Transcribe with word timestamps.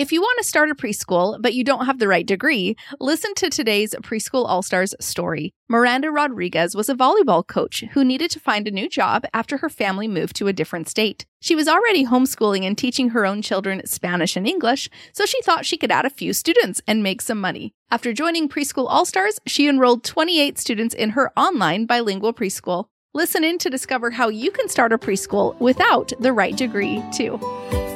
If 0.00 0.12
you 0.12 0.22
want 0.22 0.38
to 0.38 0.44
start 0.44 0.70
a 0.70 0.74
preschool, 0.74 1.36
but 1.42 1.52
you 1.52 1.62
don't 1.62 1.84
have 1.84 1.98
the 1.98 2.08
right 2.08 2.24
degree, 2.24 2.74
listen 3.00 3.34
to 3.34 3.50
today's 3.50 3.94
Preschool 3.96 4.48
All 4.48 4.62
Stars 4.62 4.94
story. 4.98 5.52
Miranda 5.68 6.10
Rodriguez 6.10 6.74
was 6.74 6.88
a 6.88 6.94
volleyball 6.94 7.46
coach 7.46 7.84
who 7.92 8.02
needed 8.02 8.30
to 8.30 8.40
find 8.40 8.66
a 8.66 8.70
new 8.70 8.88
job 8.88 9.26
after 9.34 9.58
her 9.58 9.68
family 9.68 10.08
moved 10.08 10.36
to 10.36 10.48
a 10.48 10.54
different 10.54 10.88
state. 10.88 11.26
She 11.42 11.54
was 11.54 11.68
already 11.68 12.06
homeschooling 12.06 12.64
and 12.64 12.78
teaching 12.78 13.10
her 13.10 13.26
own 13.26 13.42
children 13.42 13.82
Spanish 13.84 14.36
and 14.36 14.46
English, 14.48 14.88
so 15.12 15.26
she 15.26 15.42
thought 15.42 15.66
she 15.66 15.76
could 15.76 15.92
add 15.92 16.06
a 16.06 16.10
few 16.10 16.32
students 16.32 16.80
and 16.86 17.02
make 17.02 17.20
some 17.20 17.38
money. 17.38 17.74
After 17.90 18.14
joining 18.14 18.48
Preschool 18.48 18.86
All 18.88 19.04
Stars, 19.04 19.38
she 19.46 19.68
enrolled 19.68 20.02
28 20.02 20.56
students 20.56 20.94
in 20.94 21.10
her 21.10 21.30
online 21.38 21.84
bilingual 21.84 22.32
preschool. 22.32 22.86
Listen 23.12 23.44
in 23.44 23.58
to 23.58 23.68
discover 23.68 24.12
how 24.12 24.30
you 24.30 24.50
can 24.50 24.70
start 24.70 24.94
a 24.94 24.98
preschool 24.98 25.60
without 25.60 26.10
the 26.20 26.32
right 26.32 26.56
degree, 26.56 27.04
too. 27.12 27.38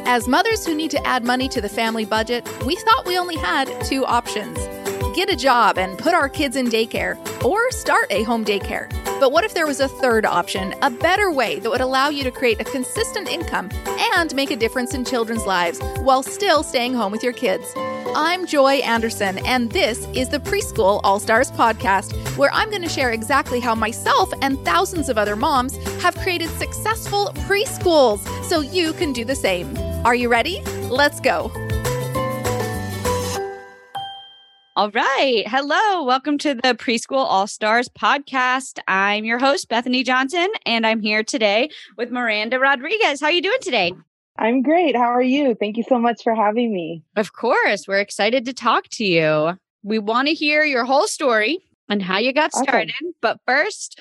As 0.07 0.29
mothers 0.29 0.67
who 0.67 0.75
need 0.75 0.91
to 0.91 1.07
add 1.07 1.25
money 1.25 1.49
to 1.49 1.61
the 1.61 1.69
family 1.69 2.05
budget, 2.05 2.47
we 2.65 2.77
thought 2.77 3.07
we 3.07 3.19
only 3.19 3.37
had 3.37 3.69
two 3.85 4.05
options 4.05 4.59
get 5.15 5.31
a 5.31 5.37
job 5.37 5.79
and 5.79 5.97
put 5.97 6.13
our 6.13 6.29
kids 6.29 6.57
in 6.57 6.67
daycare, 6.67 7.17
or 7.45 7.71
start 7.71 8.07
a 8.11 8.25
home 8.25 8.45
daycare. 8.45 8.91
But 9.21 9.31
what 9.31 9.45
if 9.45 9.55
there 9.55 9.67
was 9.67 9.79
a 9.79 9.89
third 9.89 10.27
option, 10.27 10.75
a 10.83 10.91
better 10.91 11.31
way 11.31 11.61
that 11.61 11.71
would 11.71 11.81
allow 11.81 12.09
you 12.09 12.25
to 12.25 12.33
create 12.33 12.61
a 12.61 12.65
consistent 12.65 13.29
income 13.29 13.71
and 14.17 14.35
make 14.35 14.51
a 14.51 14.57
difference 14.57 14.93
in 14.93 15.05
children's 15.05 15.47
lives 15.47 15.79
while 16.01 16.23
still 16.23 16.65
staying 16.65 16.95
home 16.95 17.13
with 17.13 17.23
your 17.23 17.33
kids? 17.33 17.73
I'm 18.17 18.45
Joy 18.45 18.75
Anderson, 18.79 19.39
and 19.47 19.71
this 19.71 20.07
is 20.15 20.29
the 20.29 20.41
Preschool 20.41 21.01
All 21.05 21.21
Stars 21.21 21.51
podcast, 21.51 22.13
where 22.37 22.53
I'm 22.53 22.71
going 22.71 22.83
to 22.83 22.89
share 22.89 23.13
exactly 23.13 23.61
how 23.61 23.75
myself 23.75 24.33
and 24.43 24.63
thousands 24.65 25.09
of 25.09 25.17
other 25.17 25.37
moms 25.37 25.77
have 26.03 26.17
created 26.17 26.51
successful 26.51 27.27
preschools 27.47 28.19
so 28.45 28.61
you 28.61 28.93
can 28.95 29.13
do 29.13 29.25
the 29.25 29.37
same. 29.37 29.84
Are 30.05 30.15
you 30.15 30.29
ready? 30.29 30.61
Let's 30.91 31.19
go. 31.19 31.51
All 34.77 34.91
right. 34.91 35.45
Hello. 35.47 36.05
Welcome 36.05 36.37
to 36.39 36.53
the 36.53 36.75
Preschool 36.75 37.25
All 37.25 37.47
Stars 37.47 37.89
podcast. 37.89 38.81
I'm 38.87 39.25
your 39.25 39.39
host, 39.39 39.71
Bethany 39.71 40.03
Johnson, 40.03 40.49
and 40.67 40.87
I'm 40.87 41.01
here 41.01 41.25
today 41.25 41.71
with 41.97 42.11
Miranda 42.11 42.59
Rodriguez. 42.59 43.21
How 43.23 43.29
are 43.29 43.33
you 43.33 43.41
doing 43.41 43.57
today? 43.63 43.95
I'm 44.37 44.61
great. 44.61 44.95
How 44.95 45.07
are 45.07 45.23
you? 45.23 45.55
Thank 45.55 45.79
you 45.79 45.85
so 45.85 45.99
much 45.99 46.23
for 46.23 46.35
having 46.35 46.75
me. 46.75 47.03
Of 47.17 47.33
course. 47.33 47.89
We're 47.89 48.01
excited 48.01 48.45
to 48.45 48.53
talk 48.53 48.89
to 48.91 49.07
you. 49.07 49.59
We 49.83 49.99
want 49.99 50.29
to 50.29 50.35
hear 50.35 50.65
your 50.65 50.85
whole 50.85 51.07
story 51.07 51.61
and 51.89 52.03
how 52.03 52.19
you 52.19 52.35
got 52.35 52.53
started. 52.53 52.93
Awesome. 53.01 53.15
But 53.23 53.41
first, 53.47 53.99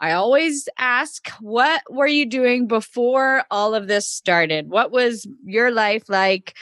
I 0.00 0.12
always 0.12 0.68
ask, 0.78 1.28
what 1.40 1.82
were 1.90 2.06
you 2.06 2.26
doing 2.26 2.66
before 2.66 3.44
all 3.50 3.74
of 3.74 3.88
this 3.88 4.08
started? 4.10 4.68
What 4.68 4.90
was 4.90 5.26
your 5.44 5.70
life 5.70 6.08
like? 6.08 6.54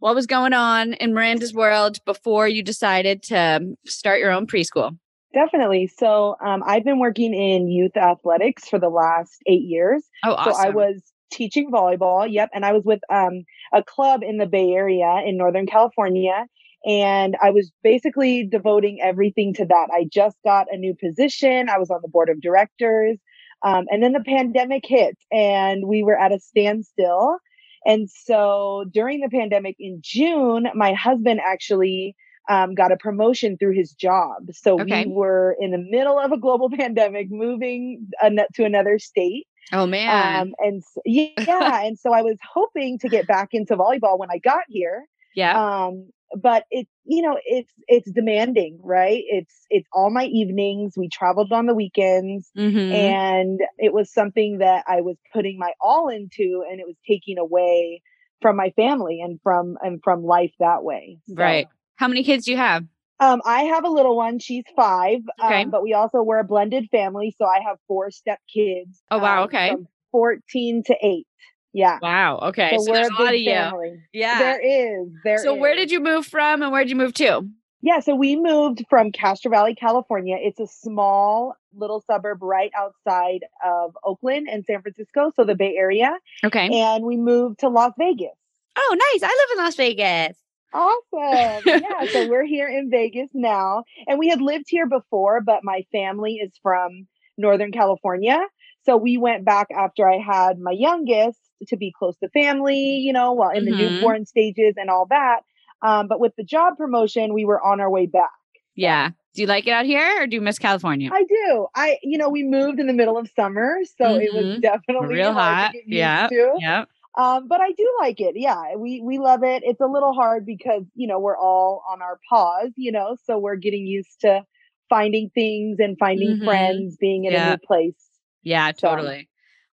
what 0.00 0.14
was 0.14 0.26
going 0.26 0.52
on 0.52 0.94
in 0.94 1.12
Miranda's 1.12 1.52
world 1.52 1.98
before 2.04 2.46
you 2.46 2.62
decided 2.62 3.22
to 3.24 3.76
start 3.86 4.20
your 4.20 4.30
own 4.30 4.46
preschool? 4.46 4.96
Definitely. 5.34 5.88
So 5.88 6.36
um, 6.44 6.62
I've 6.64 6.84
been 6.84 6.98
working 6.98 7.34
in 7.34 7.68
youth 7.68 7.96
athletics 7.96 8.68
for 8.68 8.78
the 8.78 8.88
last 8.88 9.42
eight 9.46 9.64
years. 9.64 10.04
Oh, 10.24 10.34
awesome. 10.34 10.52
So 10.54 10.58
I 10.58 10.70
was 10.70 11.02
teaching 11.30 11.70
volleyball. 11.70 12.26
Yep. 12.30 12.50
And 12.54 12.64
I 12.64 12.72
was 12.72 12.84
with 12.84 13.00
um, 13.12 13.44
a 13.72 13.82
club 13.82 14.22
in 14.22 14.38
the 14.38 14.46
Bay 14.46 14.70
Area 14.70 15.22
in 15.26 15.36
Northern 15.36 15.66
California. 15.66 16.46
And 16.86 17.36
I 17.42 17.50
was 17.50 17.72
basically 17.82 18.46
devoting 18.46 19.00
everything 19.02 19.52
to 19.54 19.66
that. 19.66 19.88
I 19.92 20.08
just 20.10 20.36
got 20.44 20.66
a 20.70 20.76
new 20.76 20.94
position. 20.94 21.68
I 21.68 21.78
was 21.78 21.90
on 21.90 22.00
the 22.02 22.08
board 22.08 22.28
of 22.28 22.40
directors. 22.40 23.18
Um, 23.62 23.86
and 23.90 24.02
then 24.02 24.12
the 24.12 24.22
pandemic 24.24 24.84
hit 24.86 25.18
and 25.32 25.86
we 25.86 26.04
were 26.04 26.18
at 26.18 26.32
a 26.32 26.38
standstill. 26.38 27.38
And 27.84 28.08
so 28.10 28.84
during 28.92 29.20
the 29.20 29.28
pandemic 29.28 29.76
in 29.80 30.00
June, 30.02 30.68
my 30.74 30.92
husband 30.92 31.40
actually 31.44 32.14
um, 32.48 32.74
got 32.74 32.92
a 32.92 32.96
promotion 32.96 33.56
through 33.58 33.74
his 33.74 33.92
job. 33.92 34.50
So 34.52 34.80
okay. 34.80 35.04
we 35.04 35.12
were 35.12 35.56
in 35.60 35.70
the 35.70 35.78
middle 35.78 36.18
of 36.18 36.32
a 36.32 36.38
global 36.38 36.70
pandemic, 36.76 37.28
moving 37.30 38.06
an- 38.22 38.40
to 38.54 38.64
another 38.64 38.98
state. 38.98 39.46
Oh 39.70 39.86
man! 39.86 40.40
Um, 40.40 40.54
and 40.60 40.82
so, 40.82 41.02
yeah, 41.04 41.84
and 41.84 41.98
so 41.98 42.12
I 42.12 42.22
was 42.22 42.38
hoping 42.42 42.98
to 43.00 43.08
get 43.08 43.26
back 43.26 43.50
into 43.52 43.76
volleyball 43.76 44.18
when 44.18 44.30
I 44.30 44.38
got 44.38 44.62
here. 44.68 45.04
Yeah. 45.34 45.84
Um, 45.86 46.08
but 46.36 46.64
it's 46.70 46.90
you 47.04 47.22
know 47.22 47.38
it's 47.44 47.72
it's 47.86 48.10
demanding 48.10 48.78
right 48.82 49.22
it's 49.28 49.54
it's 49.70 49.88
all 49.92 50.10
my 50.10 50.24
evenings 50.24 50.94
we 50.96 51.08
traveled 51.08 51.52
on 51.52 51.66
the 51.66 51.74
weekends 51.74 52.50
mm-hmm. 52.56 52.92
and 52.92 53.60
it 53.78 53.92
was 53.92 54.12
something 54.12 54.58
that 54.58 54.84
i 54.86 55.00
was 55.00 55.16
putting 55.32 55.58
my 55.58 55.72
all 55.80 56.08
into 56.08 56.64
and 56.68 56.80
it 56.80 56.86
was 56.86 56.96
taking 57.06 57.38
away 57.38 58.02
from 58.42 58.56
my 58.56 58.70
family 58.76 59.20
and 59.20 59.40
from 59.42 59.76
and 59.80 60.00
from 60.02 60.22
life 60.22 60.52
that 60.60 60.82
way 60.82 61.18
so, 61.28 61.34
right 61.34 61.68
how 61.96 62.08
many 62.08 62.22
kids 62.22 62.44
do 62.44 62.50
you 62.50 62.56
have 62.56 62.84
um, 63.20 63.42
I 63.44 63.62
have 63.62 63.84
a 63.84 63.88
little 63.88 64.16
one. 64.16 64.38
She's 64.38 64.62
five. 64.76 65.18
Okay. 65.42 65.62
Um, 65.62 65.70
but 65.70 65.82
we 65.82 65.92
also 65.92 66.22
were 66.22 66.38
a 66.38 66.44
blended 66.44 66.88
family, 66.92 67.34
so 67.36 67.46
I 67.46 67.62
have 67.66 67.78
four 67.88 68.12
step 68.12 68.38
kids. 68.52 69.02
Oh 69.10 69.18
wow! 69.18 69.38
Um, 69.38 69.44
okay. 69.46 69.76
Fourteen 70.12 70.84
to 70.84 70.94
eight. 71.02 71.26
Yeah. 71.72 71.98
Wow. 72.02 72.38
Okay. 72.38 72.76
So, 72.78 72.84
so 72.86 72.92
there's 72.92 73.08
a, 73.08 73.12
a 73.12 73.22
lot 73.22 73.34
of 73.34 73.40
family. 73.44 73.88
you. 73.90 74.00
Yeah. 74.12 74.38
There 74.38 74.60
is. 75.02 75.08
There 75.24 75.38
So 75.38 75.54
is. 75.54 75.60
where 75.60 75.74
did 75.74 75.90
you 75.90 76.00
move 76.00 76.26
from 76.26 76.62
and 76.62 76.72
where 76.72 76.82
did 76.82 76.90
you 76.90 76.96
move 76.96 77.14
to? 77.14 77.42
Yeah, 77.80 78.00
so 78.00 78.16
we 78.16 78.34
moved 78.34 78.84
from 78.90 79.12
Castro 79.12 79.52
Valley, 79.52 79.74
California. 79.76 80.36
It's 80.40 80.58
a 80.58 80.66
small 80.66 81.54
little 81.76 82.02
suburb 82.10 82.42
right 82.42 82.72
outside 82.76 83.44
of 83.64 83.96
Oakland 84.04 84.48
and 84.50 84.64
San 84.64 84.82
Francisco, 84.82 85.30
so 85.36 85.44
the 85.44 85.54
Bay 85.54 85.76
Area. 85.76 86.16
Okay. 86.42 86.68
And 86.80 87.04
we 87.04 87.16
moved 87.16 87.60
to 87.60 87.68
Las 87.68 87.92
Vegas. 87.96 88.34
Oh, 88.76 88.96
nice. 89.12 89.22
I 89.22 89.26
live 89.28 89.58
in 89.58 89.64
Las 89.64 89.76
Vegas. 89.76 90.36
Awesome. 90.74 91.62
yeah, 91.66 92.06
so 92.10 92.28
we're 92.28 92.44
here 92.44 92.68
in 92.68 92.90
Vegas 92.90 93.30
now. 93.32 93.84
And 94.08 94.18
we 94.18 94.28
had 94.28 94.40
lived 94.40 94.66
here 94.68 94.86
before, 94.88 95.40
but 95.40 95.60
my 95.62 95.82
family 95.92 96.34
is 96.34 96.50
from 96.62 97.06
Northern 97.36 97.70
California. 97.70 98.40
So 98.86 98.96
we 98.96 99.18
went 99.18 99.44
back 99.44 99.68
after 99.76 100.08
I 100.10 100.18
had 100.18 100.58
my 100.58 100.72
youngest 100.72 101.38
to 101.66 101.76
be 101.76 101.92
close 101.96 102.16
to 102.18 102.28
family, 102.30 102.98
you 102.98 103.12
know, 103.12 103.32
while 103.32 103.50
in 103.50 103.64
mm-hmm. 103.64 103.78
the 103.78 103.90
newborn 103.90 104.26
stages 104.26 104.74
and 104.76 104.90
all 104.90 105.06
that. 105.10 105.40
Um, 105.82 106.08
but 106.08 106.20
with 106.20 106.32
the 106.36 106.44
job 106.44 106.76
promotion, 106.76 107.34
we 107.34 107.44
were 107.44 107.64
on 107.64 107.80
our 107.80 107.90
way 107.90 108.06
back. 108.06 108.30
Yeah. 108.74 109.10
Do 109.34 109.42
you 109.42 109.48
like 109.48 109.66
it 109.66 109.70
out 109.70 109.86
here 109.86 110.22
or 110.22 110.26
do 110.26 110.36
you 110.36 110.40
miss 110.40 110.58
California? 110.58 111.10
I 111.12 111.24
do. 111.24 111.66
I, 111.74 111.98
you 112.02 112.18
know, 112.18 112.28
we 112.28 112.42
moved 112.42 112.80
in 112.80 112.86
the 112.86 112.92
middle 112.92 113.18
of 113.18 113.28
summer, 113.36 113.78
so 113.96 114.04
mm-hmm. 114.04 114.20
it 114.20 114.34
was 114.34 114.44
mm-hmm. 114.44 114.60
definitely 114.60 115.14
real 115.14 115.32
hot. 115.32 115.72
Yeah. 115.86 116.28
Yeah. 116.58 116.84
Um, 117.16 117.48
but 117.48 117.60
I 117.60 117.72
do 117.72 117.96
like 118.00 118.20
it. 118.20 118.34
Yeah, 118.36 118.76
we 118.76 119.00
we 119.02 119.18
love 119.18 119.42
it. 119.42 119.64
It's 119.64 119.80
a 119.80 119.86
little 119.86 120.12
hard 120.12 120.46
because 120.46 120.84
you 120.94 121.08
know 121.08 121.18
we're 121.18 121.36
all 121.36 121.82
on 121.90 122.00
our 122.00 122.20
paws, 122.28 122.70
you 122.76 122.92
know, 122.92 123.16
so 123.24 123.38
we're 123.38 123.56
getting 123.56 123.86
used 123.86 124.20
to 124.20 124.44
finding 124.88 125.28
things 125.34 125.78
and 125.80 125.96
finding 125.98 126.36
mm-hmm. 126.36 126.44
friends, 126.44 126.96
being 127.00 127.24
in 127.24 127.32
yeah. 127.32 127.48
a 127.48 127.50
new 127.50 127.58
place. 127.66 128.08
Yeah, 128.44 128.70
totally. 128.70 129.27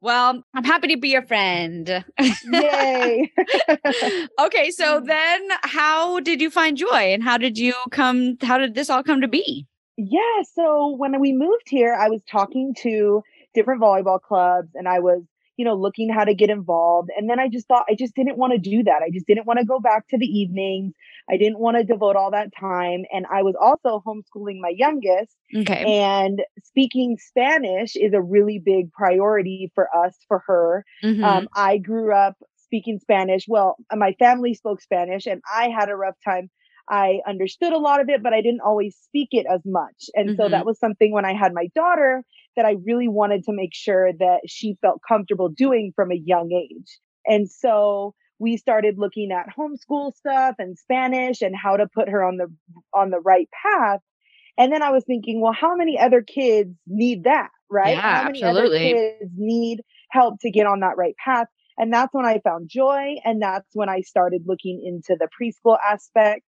Well, 0.01 0.43
I'm 0.55 0.63
happy 0.63 0.87
to 0.87 0.97
be 0.97 1.09
your 1.09 1.21
friend. 1.21 2.03
Yay. 2.51 3.31
okay, 4.39 4.71
so 4.71 4.99
then 5.05 5.49
how 5.61 6.19
did 6.21 6.41
you 6.41 6.49
find 6.49 6.75
joy 6.75 7.13
and 7.13 7.23
how 7.23 7.37
did 7.37 7.57
you 7.57 7.73
come 7.91 8.37
how 8.41 8.57
did 8.57 8.73
this 8.73 8.89
all 8.89 9.03
come 9.03 9.21
to 9.21 9.27
be? 9.27 9.67
Yeah, 9.97 10.41
so 10.55 10.95
when 10.95 11.19
we 11.19 11.33
moved 11.33 11.67
here, 11.67 11.93
I 11.93 12.09
was 12.09 12.21
talking 12.23 12.73
to 12.79 13.21
different 13.53 13.81
volleyball 13.81 14.19
clubs 14.19 14.69
and 14.73 14.87
I 14.87 14.99
was 14.99 15.21
you 15.57 15.65
know, 15.65 15.75
looking 15.75 16.09
how 16.09 16.23
to 16.23 16.33
get 16.33 16.49
involved. 16.49 17.09
And 17.15 17.29
then 17.29 17.39
I 17.39 17.47
just 17.47 17.67
thought 17.67 17.85
I 17.89 17.95
just 17.95 18.15
didn't 18.15 18.37
want 18.37 18.53
to 18.53 18.59
do 18.59 18.83
that. 18.83 19.01
I 19.05 19.09
just 19.11 19.27
didn't 19.27 19.45
want 19.45 19.59
to 19.59 19.65
go 19.65 19.79
back 19.79 20.07
to 20.09 20.17
the 20.17 20.25
evenings. 20.25 20.93
I 21.29 21.37
didn't 21.37 21.59
want 21.59 21.77
to 21.77 21.83
devote 21.83 22.15
all 22.15 22.31
that 22.31 22.49
time. 22.57 23.03
And 23.11 23.25
I 23.31 23.43
was 23.43 23.55
also 23.59 24.01
homeschooling 24.05 24.59
my 24.59 24.73
youngest. 24.75 25.35
Okay. 25.55 25.99
And 26.01 26.41
speaking 26.63 27.17
Spanish 27.19 27.95
is 27.95 28.13
a 28.13 28.21
really 28.21 28.59
big 28.63 28.91
priority 28.91 29.71
for 29.75 29.87
us, 29.95 30.17
for 30.27 30.43
her. 30.47 30.85
Mm-hmm. 31.03 31.23
Um, 31.23 31.47
I 31.55 31.77
grew 31.77 32.13
up 32.15 32.35
speaking 32.63 32.99
Spanish. 32.99 33.45
Well, 33.47 33.75
my 33.93 34.13
family 34.19 34.53
spoke 34.53 34.81
Spanish 34.81 35.25
and 35.25 35.41
I 35.53 35.69
had 35.69 35.89
a 35.89 35.95
rough 35.95 36.15
time 36.23 36.49
I 36.89 37.19
understood 37.27 37.71
a 37.71 37.77
lot 37.77 38.01
of 38.01 38.09
it, 38.09 38.21
but 38.21 38.33
I 38.33 38.41
didn't 38.41 38.61
always 38.61 38.97
speak 38.97 39.29
it 39.31 39.45
as 39.49 39.61
much. 39.65 40.09
And 40.13 40.29
mm-hmm. 40.29 40.41
so 40.41 40.49
that 40.49 40.59
mm-hmm. 40.59 40.67
was 40.67 40.79
something 40.79 41.11
when 41.11 41.25
I 41.25 41.33
had 41.33 41.53
my 41.53 41.67
daughter 41.73 42.23
that 42.55 42.65
I 42.65 42.75
really 42.85 43.07
wanted 43.07 43.43
to 43.43 43.53
make 43.53 43.73
sure 43.73 44.11
that 44.13 44.41
she 44.47 44.77
felt 44.81 45.01
comfortable 45.07 45.49
doing 45.49 45.93
from 45.95 46.11
a 46.11 46.15
young 46.15 46.51
age. 46.51 46.99
And 47.25 47.49
so 47.49 48.13
we 48.39 48.57
started 48.57 48.95
looking 48.97 49.31
at 49.31 49.47
homeschool 49.55 50.15
stuff 50.15 50.55
and 50.57 50.77
Spanish 50.77 51.41
and 51.41 51.55
how 51.55 51.77
to 51.77 51.87
put 51.93 52.09
her 52.09 52.23
on 52.23 52.37
the 52.37 52.47
on 52.93 53.11
the 53.11 53.19
right 53.19 53.47
path. 53.63 53.99
And 54.57 54.73
then 54.73 54.81
I 54.81 54.91
was 54.91 55.03
thinking, 55.05 55.41
well, 55.41 55.53
how 55.53 55.75
many 55.75 55.97
other 55.97 56.21
kids 56.21 56.75
need 56.87 57.23
that, 57.23 57.49
right? 57.69 57.95
Yeah, 57.95 58.01
how 58.01 58.23
many 58.25 58.43
absolutely. 58.43 58.93
other 58.93 59.15
kids 59.19 59.31
need 59.37 59.81
help 60.09 60.39
to 60.41 60.51
get 60.51 60.65
on 60.65 60.81
that 60.81 60.97
right 60.97 61.15
path? 61.23 61.47
And 61.77 61.93
that's 61.93 62.13
when 62.13 62.25
I 62.25 62.39
found 62.43 62.69
joy. 62.69 63.15
And 63.23 63.41
that's 63.41 63.69
when 63.73 63.89
I 63.89 64.01
started 64.01 64.43
looking 64.45 64.83
into 64.85 65.17
the 65.17 65.29
preschool 65.39 65.77
aspect 65.83 66.43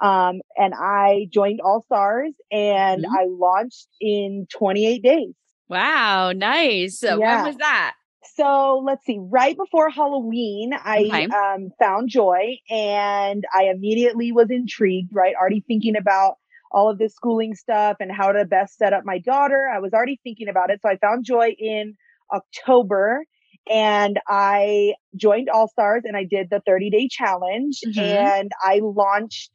um, 0.00 0.40
and 0.56 0.74
I 0.74 1.26
joined 1.32 1.60
All 1.60 1.82
Stars 1.86 2.32
and 2.50 3.04
mm-hmm. 3.04 3.16
I 3.16 3.26
launched 3.28 3.88
in 4.00 4.46
28 4.50 5.02
days. 5.02 5.34
Wow, 5.68 6.32
nice. 6.32 6.98
So 6.98 7.18
yeah. 7.18 7.36
When 7.36 7.46
was 7.46 7.56
that? 7.56 7.94
So 8.34 8.82
let's 8.84 9.04
see. 9.04 9.18
Right 9.20 9.56
before 9.56 9.88
Halloween, 9.88 10.72
I 10.72 11.04
okay. 11.04 11.26
um, 11.26 11.70
found 11.78 12.08
Joy 12.08 12.56
and 12.68 13.44
I 13.54 13.64
immediately 13.64 14.32
was 14.32 14.50
intrigued, 14.50 15.10
right? 15.14 15.34
Already 15.34 15.64
thinking 15.66 15.96
about 15.96 16.34
all 16.70 16.90
of 16.90 16.98
this 16.98 17.14
schooling 17.14 17.54
stuff 17.54 17.96
and 18.00 18.10
how 18.12 18.32
to 18.32 18.44
best 18.44 18.78
set 18.78 18.92
up 18.92 19.04
my 19.04 19.18
daughter. 19.18 19.68
I 19.72 19.80
was 19.80 19.92
already 19.92 20.20
thinking 20.22 20.48
about 20.48 20.70
it. 20.70 20.80
So 20.82 20.88
I 20.88 20.96
found 20.98 21.24
Joy 21.24 21.54
in 21.58 21.96
October 22.32 23.24
and 23.70 24.18
I 24.28 24.94
joined 25.16 25.48
All 25.48 25.68
Stars 25.68 26.02
and 26.04 26.16
I 26.16 26.24
did 26.24 26.48
the 26.50 26.62
30 26.66 26.90
day 26.90 27.08
challenge 27.08 27.80
mm-hmm. 27.86 28.00
and 28.00 28.52
I 28.62 28.80
launched 28.82 29.50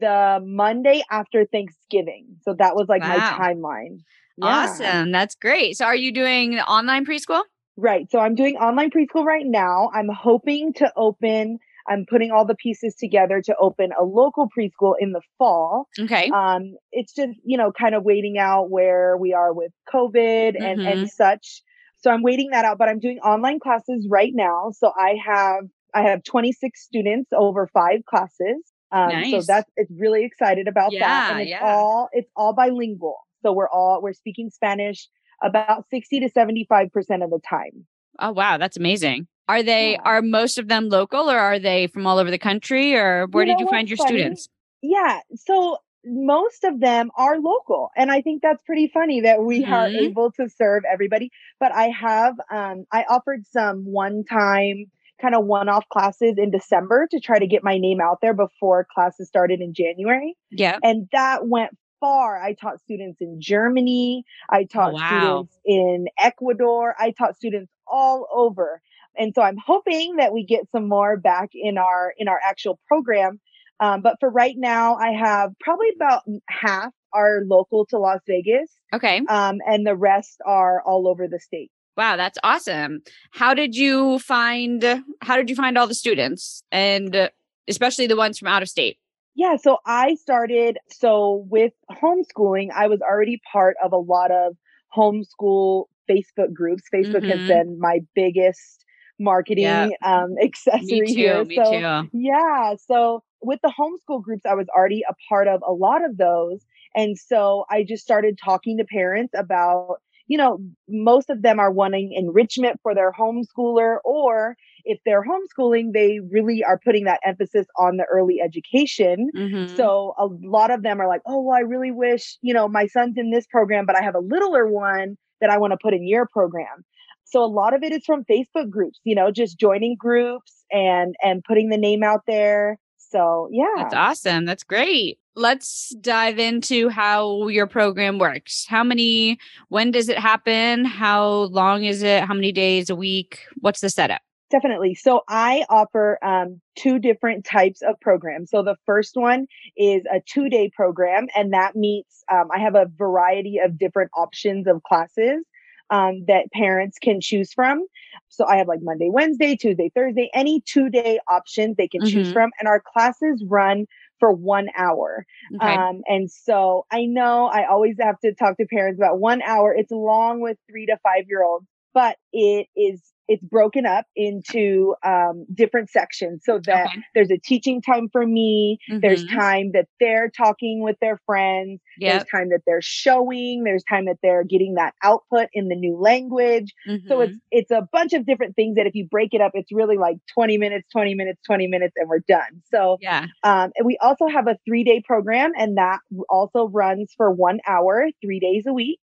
the 0.00 0.40
Monday 0.44 1.02
after 1.10 1.44
Thanksgiving. 1.44 2.36
So 2.42 2.54
that 2.58 2.74
was 2.74 2.86
like 2.88 3.02
wow. 3.02 3.16
my 3.16 3.54
timeline. 3.54 3.98
Yeah. 4.38 4.46
Awesome. 4.46 5.12
That's 5.12 5.34
great. 5.34 5.76
So 5.76 5.84
are 5.86 5.96
you 5.96 6.12
doing 6.12 6.58
online 6.60 7.06
preschool? 7.06 7.42
Right. 7.76 8.10
So 8.10 8.18
I'm 8.18 8.34
doing 8.34 8.56
online 8.56 8.90
preschool 8.90 9.24
right 9.24 9.46
now. 9.46 9.90
I'm 9.94 10.08
hoping 10.08 10.72
to 10.74 10.92
open 10.96 11.58
I'm 11.88 12.04
putting 12.08 12.30
all 12.30 12.44
the 12.44 12.54
pieces 12.54 12.94
together 12.94 13.40
to 13.42 13.54
open 13.60 13.90
a 13.98 14.04
local 14.04 14.48
preschool 14.56 14.94
in 14.98 15.12
the 15.12 15.20
fall. 15.38 15.88
Okay. 15.98 16.30
Um, 16.34 16.76
it's 16.92 17.12
just, 17.12 17.38
you 17.44 17.56
know, 17.56 17.72
kind 17.72 17.94
of 17.94 18.02
waiting 18.02 18.38
out 18.38 18.70
where 18.70 19.16
we 19.16 19.32
are 19.32 19.52
with 19.52 19.72
COVID 19.92 20.56
and, 20.56 20.80
mm-hmm. 20.80 20.86
and 20.86 21.10
such. 21.10 21.62
So 21.98 22.10
I'm 22.10 22.22
waiting 22.22 22.50
that 22.50 22.64
out, 22.64 22.78
but 22.78 22.88
I'm 22.88 22.98
doing 22.98 23.18
online 23.18 23.60
classes 23.60 24.06
right 24.10 24.32
now. 24.34 24.70
So 24.76 24.92
I 24.98 25.16
have 25.24 25.64
I 25.94 26.02
have 26.02 26.22
26 26.24 26.78
students 26.78 27.30
over 27.32 27.68
five 27.72 28.04
classes. 28.04 28.62
Um, 28.92 29.08
nice. 29.08 29.30
so 29.30 29.40
that's 29.40 29.70
it's 29.76 29.90
really 29.98 30.24
excited 30.24 30.68
about 30.68 30.92
yeah, 30.92 31.00
that. 31.00 31.32
And 31.32 31.40
it's 31.40 31.50
yeah. 31.50 31.60
all 31.62 32.08
it's 32.12 32.30
all 32.36 32.52
bilingual. 32.52 33.16
So 33.42 33.52
we're 33.52 33.68
all 33.68 34.00
we're 34.02 34.12
speaking 34.12 34.50
Spanish 34.50 35.08
about 35.42 35.84
60 35.90 36.20
to 36.20 36.30
75% 36.30 36.86
of 37.22 37.30
the 37.30 37.40
time. 37.48 37.86
Oh 38.18 38.32
wow, 38.32 38.56
that's 38.58 38.76
amazing. 38.76 39.26
Are 39.48 39.62
they 39.62 39.92
yeah. 39.92 40.02
are 40.04 40.22
most 40.22 40.58
of 40.58 40.68
them 40.68 40.88
local 40.88 41.30
or 41.30 41.38
are 41.38 41.58
they 41.58 41.86
from 41.88 42.06
all 42.06 42.18
over 42.18 42.30
the 42.30 42.38
country 42.38 42.96
or 42.96 43.26
where 43.30 43.44
you 43.44 43.52
did 43.52 43.60
you 43.60 43.68
find 43.68 43.88
your 43.88 43.96
funny? 43.96 44.18
students? 44.18 44.48
Yeah. 44.82 45.20
So 45.34 45.78
most 46.06 46.64
of 46.64 46.80
them 46.80 47.10
are 47.16 47.38
local 47.40 47.90
and 47.96 48.12
i 48.12 48.22
think 48.22 48.40
that's 48.40 48.62
pretty 48.64 48.88
funny 48.94 49.20
that 49.20 49.42
we 49.42 49.62
mm-hmm. 49.62 49.72
are 49.72 49.88
able 49.88 50.30
to 50.30 50.48
serve 50.48 50.84
everybody 50.90 51.30
but 51.58 51.72
i 51.74 51.88
have 51.88 52.34
um 52.52 52.84
i 52.92 53.04
offered 53.08 53.44
some 53.46 53.84
one 53.84 54.22
time 54.24 54.86
kind 55.20 55.34
of 55.34 55.44
one 55.44 55.68
off 55.68 55.88
classes 55.88 56.34
in 56.36 56.50
december 56.50 57.06
to 57.10 57.20
try 57.20 57.38
to 57.38 57.46
get 57.46 57.62
my 57.62 57.78
name 57.78 58.00
out 58.00 58.18
there 58.20 58.34
before 58.34 58.86
classes 58.92 59.28
started 59.28 59.60
in 59.60 59.74
january 59.74 60.34
yeah 60.50 60.78
and 60.82 61.08
that 61.12 61.46
went 61.46 61.70
far 62.00 62.40
i 62.42 62.52
taught 62.54 62.80
students 62.80 63.20
in 63.20 63.40
germany 63.40 64.24
i 64.50 64.60
oh, 64.60 64.66
taught 64.66 64.92
wow. 64.92 65.08
students 65.08 65.58
in 65.64 66.06
ecuador 66.18 66.94
i 66.98 67.10
taught 67.10 67.36
students 67.36 67.72
all 67.86 68.26
over 68.32 68.80
and 69.16 69.32
so 69.34 69.42
i'm 69.42 69.56
hoping 69.64 70.16
that 70.16 70.32
we 70.32 70.44
get 70.44 70.70
some 70.70 70.88
more 70.88 71.16
back 71.16 71.50
in 71.54 71.78
our 71.78 72.12
in 72.18 72.28
our 72.28 72.40
actual 72.44 72.78
program 72.86 73.40
um, 73.80 74.00
but 74.00 74.16
for 74.20 74.30
right 74.30 74.54
now, 74.56 74.96
I 74.96 75.10
have 75.10 75.52
probably 75.60 75.88
about 75.94 76.22
half 76.48 76.92
are 77.12 77.42
local 77.46 77.86
to 77.86 77.98
Las 77.98 78.20
Vegas. 78.26 78.70
Okay. 78.92 79.20
Um, 79.28 79.58
and 79.66 79.86
the 79.86 79.96
rest 79.96 80.40
are 80.46 80.82
all 80.82 81.08
over 81.08 81.28
the 81.28 81.40
state. 81.40 81.70
Wow, 81.96 82.16
that's 82.16 82.38
awesome. 82.42 83.00
How 83.32 83.54
did 83.54 83.74
you 83.74 84.18
find 84.18 85.02
how 85.22 85.36
did 85.36 85.48
you 85.48 85.56
find 85.56 85.78
all 85.78 85.86
the 85.86 85.94
students 85.94 86.62
and 86.70 87.14
uh, 87.16 87.28
especially 87.68 88.06
the 88.06 88.16
ones 88.16 88.38
from 88.38 88.48
out 88.48 88.62
of 88.62 88.68
state? 88.68 88.98
Yeah, 89.34 89.56
so 89.56 89.78
I 89.86 90.14
started 90.14 90.78
so 90.88 91.46
with 91.50 91.72
homeschooling, 91.90 92.70
I 92.74 92.88
was 92.88 93.00
already 93.00 93.40
part 93.50 93.76
of 93.84 93.92
a 93.92 93.98
lot 93.98 94.30
of 94.30 94.56
homeschool 94.96 95.84
Facebook 96.08 96.52
groups. 96.52 96.84
Facebook 96.92 97.22
mm-hmm. 97.22 97.38
has 97.38 97.48
been 97.48 97.78
my 97.80 98.00
biggest 98.14 98.84
marketing 99.18 99.64
yep. 99.64 99.92
um 100.02 100.34
accessory 100.42 101.00
me 101.00 101.06
too, 101.06 101.14
here. 101.14 101.44
Me 101.44 101.56
so 101.56 101.70
too. 101.70 102.10
yeah, 102.12 102.74
so 102.86 103.22
with 103.42 103.60
the 103.62 103.72
homeschool 103.78 104.22
groups, 104.22 104.44
I 104.44 104.54
was 104.54 104.66
already 104.68 105.02
a 105.08 105.14
part 105.28 105.48
of 105.48 105.62
a 105.66 105.72
lot 105.72 106.04
of 106.04 106.16
those. 106.16 106.60
And 106.94 107.18
so 107.18 107.64
I 107.70 107.84
just 107.84 108.02
started 108.02 108.38
talking 108.42 108.78
to 108.78 108.84
parents 108.84 109.34
about, 109.36 109.98
you 110.26 110.38
know, 110.38 110.58
most 110.88 111.30
of 111.30 111.42
them 111.42 111.58
are 111.58 111.70
wanting 111.70 112.12
enrichment 112.12 112.80
for 112.82 112.94
their 112.94 113.12
homeschooler, 113.12 113.98
or 114.04 114.56
if 114.84 114.98
they're 115.04 115.24
homeschooling, 115.24 115.92
they 115.92 116.20
really 116.30 116.62
are 116.64 116.78
putting 116.84 117.04
that 117.04 117.20
emphasis 117.24 117.66
on 117.78 117.96
the 117.96 118.04
early 118.04 118.40
education. 118.40 119.30
Mm-hmm. 119.36 119.76
So 119.76 120.14
a 120.18 120.26
lot 120.26 120.70
of 120.70 120.82
them 120.82 121.00
are 121.00 121.08
like, 121.08 121.22
oh, 121.26 121.42
well, 121.42 121.56
I 121.56 121.60
really 121.60 121.90
wish, 121.90 122.38
you 122.42 122.54
know, 122.54 122.68
my 122.68 122.86
son's 122.86 123.16
in 123.16 123.30
this 123.30 123.46
program, 123.46 123.86
but 123.86 123.96
I 123.96 124.02
have 124.02 124.14
a 124.14 124.20
littler 124.20 124.66
one 124.66 125.16
that 125.40 125.50
I 125.50 125.58
want 125.58 125.72
to 125.72 125.78
put 125.80 125.94
in 125.94 126.06
your 126.06 126.26
program. 126.26 126.84
So 127.24 127.42
a 127.42 127.46
lot 127.46 127.74
of 127.74 127.82
it 127.82 127.92
is 127.92 128.04
from 128.04 128.24
Facebook 128.24 128.70
groups, 128.70 129.00
you 129.04 129.14
know, 129.14 129.30
just 129.30 129.58
joining 129.58 129.96
groups 129.98 130.64
and 130.70 131.14
and 131.22 131.42
putting 131.42 131.70
the 131.70 131.76
name 131.76 132.02
out 132.02 132.20
there 132.26 132.78
so, 133.10 133.48
yeah. 133.52 133.66
That's 133.76 133.94
awesome. 133.94 134.44
That's 134.44 134.64
great. 134.64 135.18
Let's 135.36 135.94
dive 136.00 136.38
into 136.38 136.88
how 136.88 137.48
your 137.48 137.66
program 137.66 138.18
works. 138.18 138.64
How 138.66 138.82
many, 138.82 139.38
when 139.68 139.90
does 139.90 140.08
it 140.08 140.18
happen? 140.18 140.86
How 140.86 141.28
long 141.28 141.84
is 141.84 142.02
it? 142.02 142.24
How 142.24 142.32
many 142.32 142.52
days 142.52 142.88
a 142.88 142.96
week? 142.96 143.40
What's 143.60 143.80
the 143.80 143.90
setup? 143.90 144.22
Definitely. 144.50 144.94
So 144.94 145.22
I 145.28 145.64
offer 145.68 146.18
um, 146.24 146.60
two 146.76 146.98
different 146.98 147.44
types 147.44 147.82
of 147.82 148.00
programs. 148.00 148.50
So 148.50 148.62
the 148.62 148.76
first 148.86 149.12
one 149.14 149.46
is 149.76 150.04
a 150.10 150.20
two 150.24 150.48
day 150.48 150.70
program, 150.74 151.26
and 151.36 151.52
that 151.52 151.76
meets, 151.76 152.24
um, 152.32 152.48
I 152.54 152.60
have 152.60 152.74
a 152.74 152.86
variety 152.96 153.58
of 153.58 153.78
different 153.78 154.12
options 154.16 154.66
of 154.66 154.82
classes 154.84 155.44
um, 155.90 156.24
that 156.26 156.50
parents 156.52 156.98
can 157.00 157.20
choose 157.20 157.52
from. 157.52 157.86
So 158.28 158.46
I 158.46 158.56
have 158.56 158.68
like 158.68 158.80
Monday, 158.82 159.08
Wednesday, 159.10 159.56
Tuesday, 159.56 159.90
Thursday, 159.94 160.30
any 160.34 160.60
two 160.60 160.90
day 160.90 161.18
options 161.28 161.76
they 161.76 161.88
can 161.88 162.02
mm-hmm. 162.02 162.10
choose 162.10 162.32
from. 162.32 162.50
And 162.58 162.68
our 162.68 162.80
classes 162.80 163.44
run 163.46 163.86
for 164.18 164.32
one 164.32 164.68
hour. 164.76 165.26
Okay. 165.54 165.74
Um, 165.74 166.02
and 166.06 166.30
so 166.30 166.86
I 166.90 167.04
know 167.04 167.46
I 167.46 167.66
always 167.66 167.96
have 168.00 168.18
to 168.20 168.34
talk 168.34 168.56
to 168.58 168.66
parents 168.66 168.98
about 168.98 169.18
one 169.18 169.42
hour. 169.42 169.74
It's 169.74 169.90
long 169.90 170.40
with 170.40 170.56
three 170.68 170.86
to 170.86 170.96
five 171.02 171.24
year 171.28 171.44
olds, 171.44 171.66
but 171.96 172.18
it 172.34 172.66
is 172.76 173.00
it's 173.26 173.42
broken 173.42 173.86
up 173.86 174.04
into 174.14 174.94
um, 175.02 175.46
different 175.52 175.90
sections 175.90 176.42
so 176.44 176.60
that 176.66 176.86
okay. 176.86 177.02
there's 177.14 177.30
a 177.30 177.38
teaching 177.38 177.82
time 177.82 178.08
for 178.12 178.26
me 178.26 178.78
mm-hmm. 178.88 179.00
there's 179.00 179.26
time 179.26 179.70
that 179.72 179.86
they're 179.98 180.30
talking 180.30 180.82
with 180.82 180.96
their 181.00 181.18
friends 181.24 181.80
yep. 181.98 182.12
there's 182.12 182.30
time 182.30 182.50
that 182.50 182.60
they're 182.66 182.82
showing 182.82 183.64
there's 183.64 183.82
time 183.88 184.04
that 184.04 184.18
they're 184.22 184.44
getting 184.44 184.74
that 184.74 184.94
output 185.02 185.48
in 185.54 185.68
the 185.68 185.74
new 185.74 185.96
language 185.98 186.74
mm-hmm. 186.86 187.08
so 187.08 187.22
it's 187.22 187.32
mm-hmm. 187.32 187.38
it's 187.50 187.70
a 187.70 187.88
bunch 187.92 188.12
of 188.12 188.26
different 188.26 188.54
things 188.54 188.76
that 188.76 188.86
if 188.86 188.94
you 188.94 189.06
break 189.10 189.30
it 189.32 189.40
up 189.40 189.52
it's 189.54 189.72
really 189.72 189.96
like 189.96 190.18
20 190.34 190.58
minutes 190.58 190.86
20 190.92 191.14
minutes 191.14 191.40
20 191.46 191.66
minutes 191.66 191.94
and 191.96 192.10
we're 192.10 192.20
done 192.28 192.62
so 192.70 192.98
yeah 193.00 193.26
um, 193.42 193.70
and 193.76 193.86
we 193.86 193.98
also 194.02 194.26
have 194.28 194.46
a 194.46 194.56
three 194.66 194.84
day 194.84 195.02
program 195.04 195.50
and 195.56 195.78
that 195.78 196.00
also 196.28 196.68
runs 196.68 197.12
for 197.16 197.30
one 197.30 197.58
hour 197.66 198.08
three 198.22 198.38
days 198.38 198.64
a 198.66 198.72
week 198.74 199.00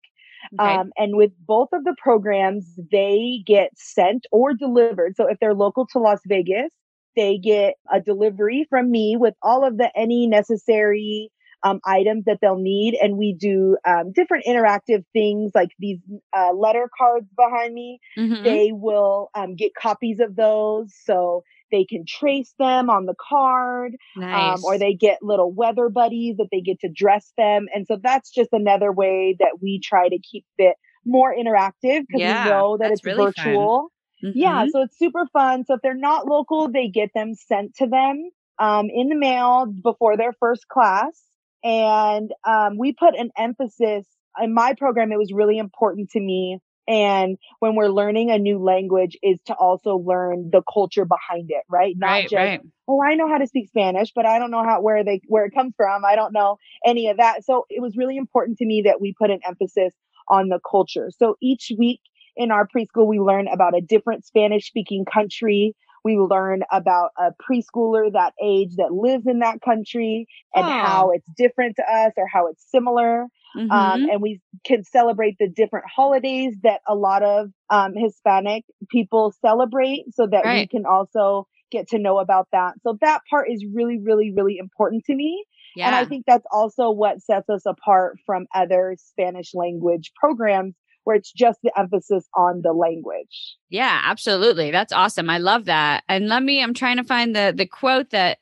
Okay. 0.59 0.69
Um, 0.69 0.91
and 0.97 1.15
with 1.15 1.31
both 1.47 1.69
of 1.73 1.83
the 1.83 1.95
programs, 1.97 2.79
they 2.91 3.43
get 3.45 3.71
sent 3.75 4.25
or 4.31 4.53
delivered. 4.53 5.15
So 5.15 5.27
if 5.27 5.39
they're 5.39 5.53
local 5.53 5.87
to 5.87 5.99
Las 5.99 6.19
Vegas, 6.27 6.71
they 7.15 7.37
get 7.37 7.75
a 7.91 7.99
delivery 7.99 8.65
from 8.69 8.89
me 8.89 9.15
with 9.17 9.35
all 9.41 9.65
of 9.65 9.77
the 9.77 9.91
any 9.95 10.27
necessary 10.27 11.31
um, 11.63 11.79
items 11.85 12.25
that 12.25 12.39
they'll 12.41 12.57
need. 12.57 12.95
And 13.01 13.17
we 13.17 13.33
do 13.33 13.77
um, 13.87 14.11
different 14.11 14.45
interactive 14.45 15.03
things 15.13 15.51
like 15.55 15.69
these 15.79 15.99
uh, 16.35 16.51
letter 16.53 16.89
cards 16.97 17.27
behind 17.35 17.73
me. 17.73 17.99
Mm-hmm. 18.17 18.43
They 18.43 18.71
will 18.73 19.29
um, 19.35 19.55
get 19.55 19.73
copies 19.73 20.19
of 20.19 20.35
those. 20.35 20.93
So 21.05 21.43
they 21.73 21.83
can 21.83 22.05
trace 22.07 22.53
them 22.59 22.89
on 22.89 23.05
the 23.05 23.15
card 23.19 23.95
nice. 24.15 24.57
um, 24.59 24.63
or 24.63 24.77
they 24.77 24.93
get 24.93 25.17
little 25.21 25.51
weather 25.51 25.89
buddies 25.89 26.37
that 26.37 26.47
they 26.51 26.61
get 26.61 26.79
to 26.79 26.87
dress 26.87 27.33
them 27.37 27.65
and 27.73 27.85
so 27.87 27.97
that's 28.01 28.31
just 28.31 28.49
another 28.53 28.91
way 28.93 29.35
that 29.39 29.57
we 29.61 29.81
try 29.83 30.07
to 30.07 30.19
keep 30.19 30.45
it 30.57 30.77
more 31.05 31.35
interactive 31.35 32.01
because 32.07 32.21
yeah, 32.21 32.45
we 32.45 32.49
know 32.51 32.77
that 32.77 32.91
it's 32.91 33.03
really 33.03 33.25
virtual 33.25 33.91
mm-hmm. 34.23 34.37
yeah 34.37 34.65
so 34.71 34.83
it's 34.83 34.97
super 34.97 35.25
fun 35.33 35.65
so 35.65 35.73
if 35.73 35.81
they're 35.81 35.95
not 35.95 36.27
local 36.27 36.71
they 36.71 36.87
get 36.87 37.09
them 37.13 37.33
sent 37.33 37.75
to 37.75 37.87
them 37.87 38.29
um, 38.59 38.87
in 38.93 39.09
the 39.09 39.15
mail 39.15 39.65
before 39.65 40.15
their 40.15 40.31
first 40.39 40.67
class 40.67 41.23
and 41.63 42.31
um, 42.47 42.77
we 42.77 42.93
put 42.93 43.15
an 43.17 43.31
emphasis 43.35 44.05
in 44.41 44.53
my 44.53 44.73
program 44.77 45.11
it 45.11 45.17
was 45.17 45.33
really 45.33 45.57
important 45.57 46.11
to 46.11 46.19
me 46.19 46.59
and 46.87 47.37
when 47.59 47.75
we're 47.75 47.89
learning 47.89 48.29
a 48.31 48.37
new 48.37 48.59
language 48.59 49.17
is 49.23 49.39
to 49.45 49.53
also 49.53 49.95
learn 49.95 50.49
the 50.51 50.61
culture 50.71 51.05
behind 51.05 51.49
it 51.49 51.63
right? 51.69 51.95
Not 51.97 52.07
right, 52.07 52.23
just 52.23 52.35
right. 52.35 52.61
oh 52.87 53.01
i 53.03 53.15
know 53.15 53.27
how 53.27 53.37
to 53.37 53.47
speak 53.47 53.69
spanish 53.69 54.11
but 54.15 54.25
i 54.25 54.39
don't 54.39 54.51
know 54.51 54.63
how 54.63 54.81
where 54.81 55.03
they 55.03 55.21
where 55.27 55.45
it 55.45 55.53
comes 55.53 55.73
from. 55.75 56.05
I 56.05 56.15
don't 56.15 56.33
know 56.33 56.57
any 56.85 57.07
of 57.07 57.17
that. 57.17 57.43
So 57.45 57.65
it 57.69 57.81
was 57.81 57.97
really 57.97 58.17
important 58.17 58.57
to 58.59 58.65
me 58.65 58.83
that 58.85 59.01
we 59.01 59.13
put 59.17 59.31
an 59.31 59.39
emphasis 59.47 59.93
on 60.27 60.49
the 60.49 60.59
culture. 60.69 61.09
So 61.17 61.35
each 61.41 61.71
week 61.77 62.01
in 62.35 62.51
our 62.51 62.67
preschool 62.67 63.07
we 63.07 63.19
learn 63.19 63.47
about 63.47 63.77
a 63.77 63.81
different 63.81 64.25
spanish 64.25 64.67
speaking 64.67 65.05
country. 65.05 65.75
We 66.03 66.17
learn 66.17 66.63
about 66.69 67.11
a 67.17 67.31
preschooler 67.31 68.11
that 68.11 68.33
age 68.41 68.75
that 68.75 68.91
lives 68.91 69.25
in 69.25 69.39
that 69.39 69.61
country 69.61 70.27
and 70.53 70.65
oh. 70.65 70.69
how 70.69 71.11
it's 71.11 71.27
different 71.37 71.77
to 71.77 71.83
us 71.83 72.11
or 72.17 72.27
how 72.27 72.47
it's 72.47 72.65
similar 72.69 73.27
mm-hmm. 73.55 73.71
um, 73.71 74.09
and 74.09 74.21
we 74.21 74.41
can 74.65 74.83
celebrate 74.83 75.35
the 75.39 75.49
different 75.49 75.85
holidays 75.93 76.55
that 76.63 76.81
a 76.87 76.95
lot 76.95 77.23
of 77.23 77.49
um, 77.69 77.93
Hispanic 77.95 78.63
people 78.89 79.33
celebrate 79.41 80.05
so 80.13 80.27
that 80.27 80.45
right. 80.45 80.61
we 80.61 80.67
can 80.67 80.85
also 80.85 81.47
get 81.71 81.89
to 81.89 81.99
know 81.99 82.19
about 82.19 82.47
that. 82.51 82.73
So 82.83 82.97
that 83.01 83.21
part 83.29 83.49
is 83.49 83.65
really, 83.73 83.99
really, 83.99 84.31
really 84.35 84.57
important 84.57 85.03
to 85.05 85.15
me. 85.15 85.43
Yeah. 85.75 85.87
And 85.87 85.95
I 85.95 86.05
think 86.05 86.25
that's 86.27 86.45
also 86.51 86.91
what 86.91 87.21
sets 87.21 87.49
us 87.49 87.65
apart 87.65 88.17
from 88.25 88.45
other 88.53 88.95
Spanish 88.99 89.55
language 89.55 90.11
programs 90.15 90.75
where 91.03 91.15
it's 91.15 91.31
just 91.31 91.59
the 91.63 91.71
emphasis 91.77 92.25
on 92.35 92.61
the 92.63 92.71
language. 92.71 93.57
Yeah, 93.69 94.01
absolutely. 94.05 94.71
That's 94.71 94.93
awesome. 94.93 95.29
I 95.29 95.39
love 95.39 95.65
that. 95.65 96.03
And 96.07 96.27
let 96.29 96.43
me 96.43 96.61
I'm 96.61 96.73
trying 96.73 96.97
to 96.97 97.03
find 97.03 97.35
the 97.35 97.53
the 97.55 97.65
quote 97.65 98.11
that 98.11 98.37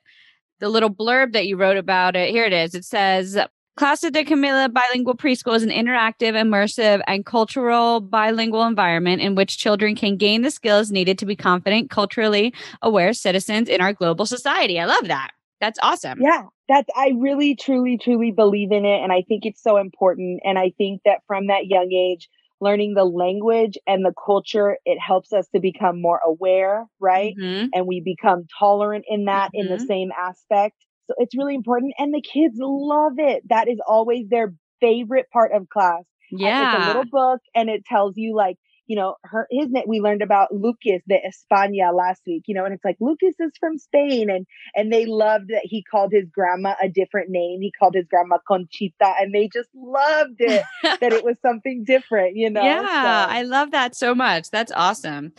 the 0.60 0.70
little 0.70 0.94
blurb 0.94 1.34
that 1.34 1.48
you 1.48 1.58
wrote 1.58 1.77
about 1.77 2.15
it. 2.15 2.30
Here 2.30 2.46
it 2.46 2.53
is. 2.53 2.75
It 2.75 2.86
says 2.86 3.38
Clase 3.78 4.12
de 4.12 4.25
Camila 4.25 4.72
Bilingual 4.72 5.16
Preschool 5.16 5.56
is 5.56 5.63
an 5.63 5.70
interactive, 5.70 6.34
immersive, 6.34 7.01
and 7.08 7.25
cultural 7.25 8.01
bilingual 8.01 8.63
environment 8.63 9.22
in 9.22 9.34
which 9.34 9.58
children 9.58 9.96
can 9.96 10.18
gain 10.18 10.42
the 10.42 10.51
skills 10.51 10.92
needed 10.92 11.18
to 11.20 11.25
be 11.25 11.36
confident, 11.36 11.90
culturally 11.90 12.54
aware 12.82 13.13
citizens 13.13 13.70
in 13.70 13.80
our 13.80 13.94
global 13.94 14.25
society. 14.25 14.80
I 14.80 14.86
love 14.86 15.08
that. 15.08 15.32
That's 15.62 15.80
awesome. 15.82 16.20
Yeah, 16.22 16.44
that's, 16.68 16.90
I 16.98 17.13
really, 17.18 17.56
truly, 17.56 17.98
truly 17.98 18.32
believe 18.32 18.72
in 18.72 18.84
it. 18.84 19.01
And 19.04 19.13
I 19.13 19.22
think 19.22 19.46
it's 19.46 19.63
so 19.63 19.78
important. 19.78 20.42
And 20.44 20.60
I 20.60 20.74
think 20.78 21.01
that 21.06 21.20
from 21.25 21.48
that 21.48 21.68
young 21.68 21.92
age, 21.94 22.30
learning 22.60 22.94
the 22.94 23.06
language 23.06 23.78
and 23.88 24.04
the 24.04 24.13
culture, 24.25 24.78
it 24.86 25.00
helps 25.00 25.32
us 25.32 25.48
to 25.56 25.62
become 25.62 26.01
more 26.01 26.20
aware, 26.25 26.86
right? 27.00 27.34
Mm-hmm. 27.40 27.68
And 27.74 27.88
we 27.88 28.01
become 28.01 28.46
tolerant 28.60 29.06
in 29.08 29.25
that 29.25 29.48
mm-hmm. 29.48 29.62
in 29.62 29.68
the 29.68 29.78
mm-hmm. 29.78 29.86
same 29.86 30.10
aspect. 30.20 30.75
So 31.12 31.24
it's 31.24 31.36
really 31.38 31.56
important. 31.56 31.94
And 31.98 32.13
the 32.13 32.22
kids 32.22 32.56
love 32.60 33.13
it. 33.18 33.44
That 33.50 33.68
is 33.68 33.80
always 33.86 34.27
their 34.30 34.53
favorite 34.80 35.30
part 35.32 35.51
of 35.53 35.68
class. 35.70 36.03
Yeah. 36.32 36.77
It's 36.77 36.86
a 36.86 36.88
little 36.88 37.06
book 37.12 37.41
and 37.53 37.70
it 37.70 37.86
tells 37.86 38.13
you 38.15 38.36
like 38.36 38.58
you 38.88 38.98
know, 38.98 39.15
her 39.24 39.48
his 39.50 39.70
name 39.70 39.86
we 39.88 40.01
learned 40.01 40.22
about 40.22 40.53
Lucas 40.53 41.01
de 41.08 41.15
España 41.15 41.96
last 41.96 42.24
week, 42.27 42.44
you 42.48 42.53
know, 42.53 42.65
and 42.65 42.74
it's 42.74 42.84
like 42.84 42.98
Lucas 43.00 43.36
is 43.39 43.51
from 43.58 43.77
Spain 43.77 44.30
and 44.30 44.46
and 44.75 44.91
they 44.91 45.06
loved 45.06 45.48
that 45.48 45.62
he 45.63 45.82
called 45.82 46.12
his 46.12 46.25
grandma 46.30 46.74
a 46.84 46.89
different 46.89 47.30
name. 47.30 47.62
He 47.62 47.72
called 47.72 47.96
his 47.96 48.06
grandma 48.10 48.39
Conchita 48.46 49.13
and 49.18 49.34
they 49.34 49.48
just 49.53 49.70
loved 49.74 50.36
it 50.39 50.65
that 50.84 51.13
it 51.13 51.24
was 51.24 51.38
something 51.41 51.86
different, 51.86 52.36
you 52.36 52.50
know. 52.50 52.63
Yeah, 52.63 53.27
so. 53.27 53.32
I 53.32 53.44
love 53.44 53.72
that 53.72 53.96
so 53.96 54.13
much. 54.13 54.50
That's 54.50 54.74
awesome. 54.74 55.32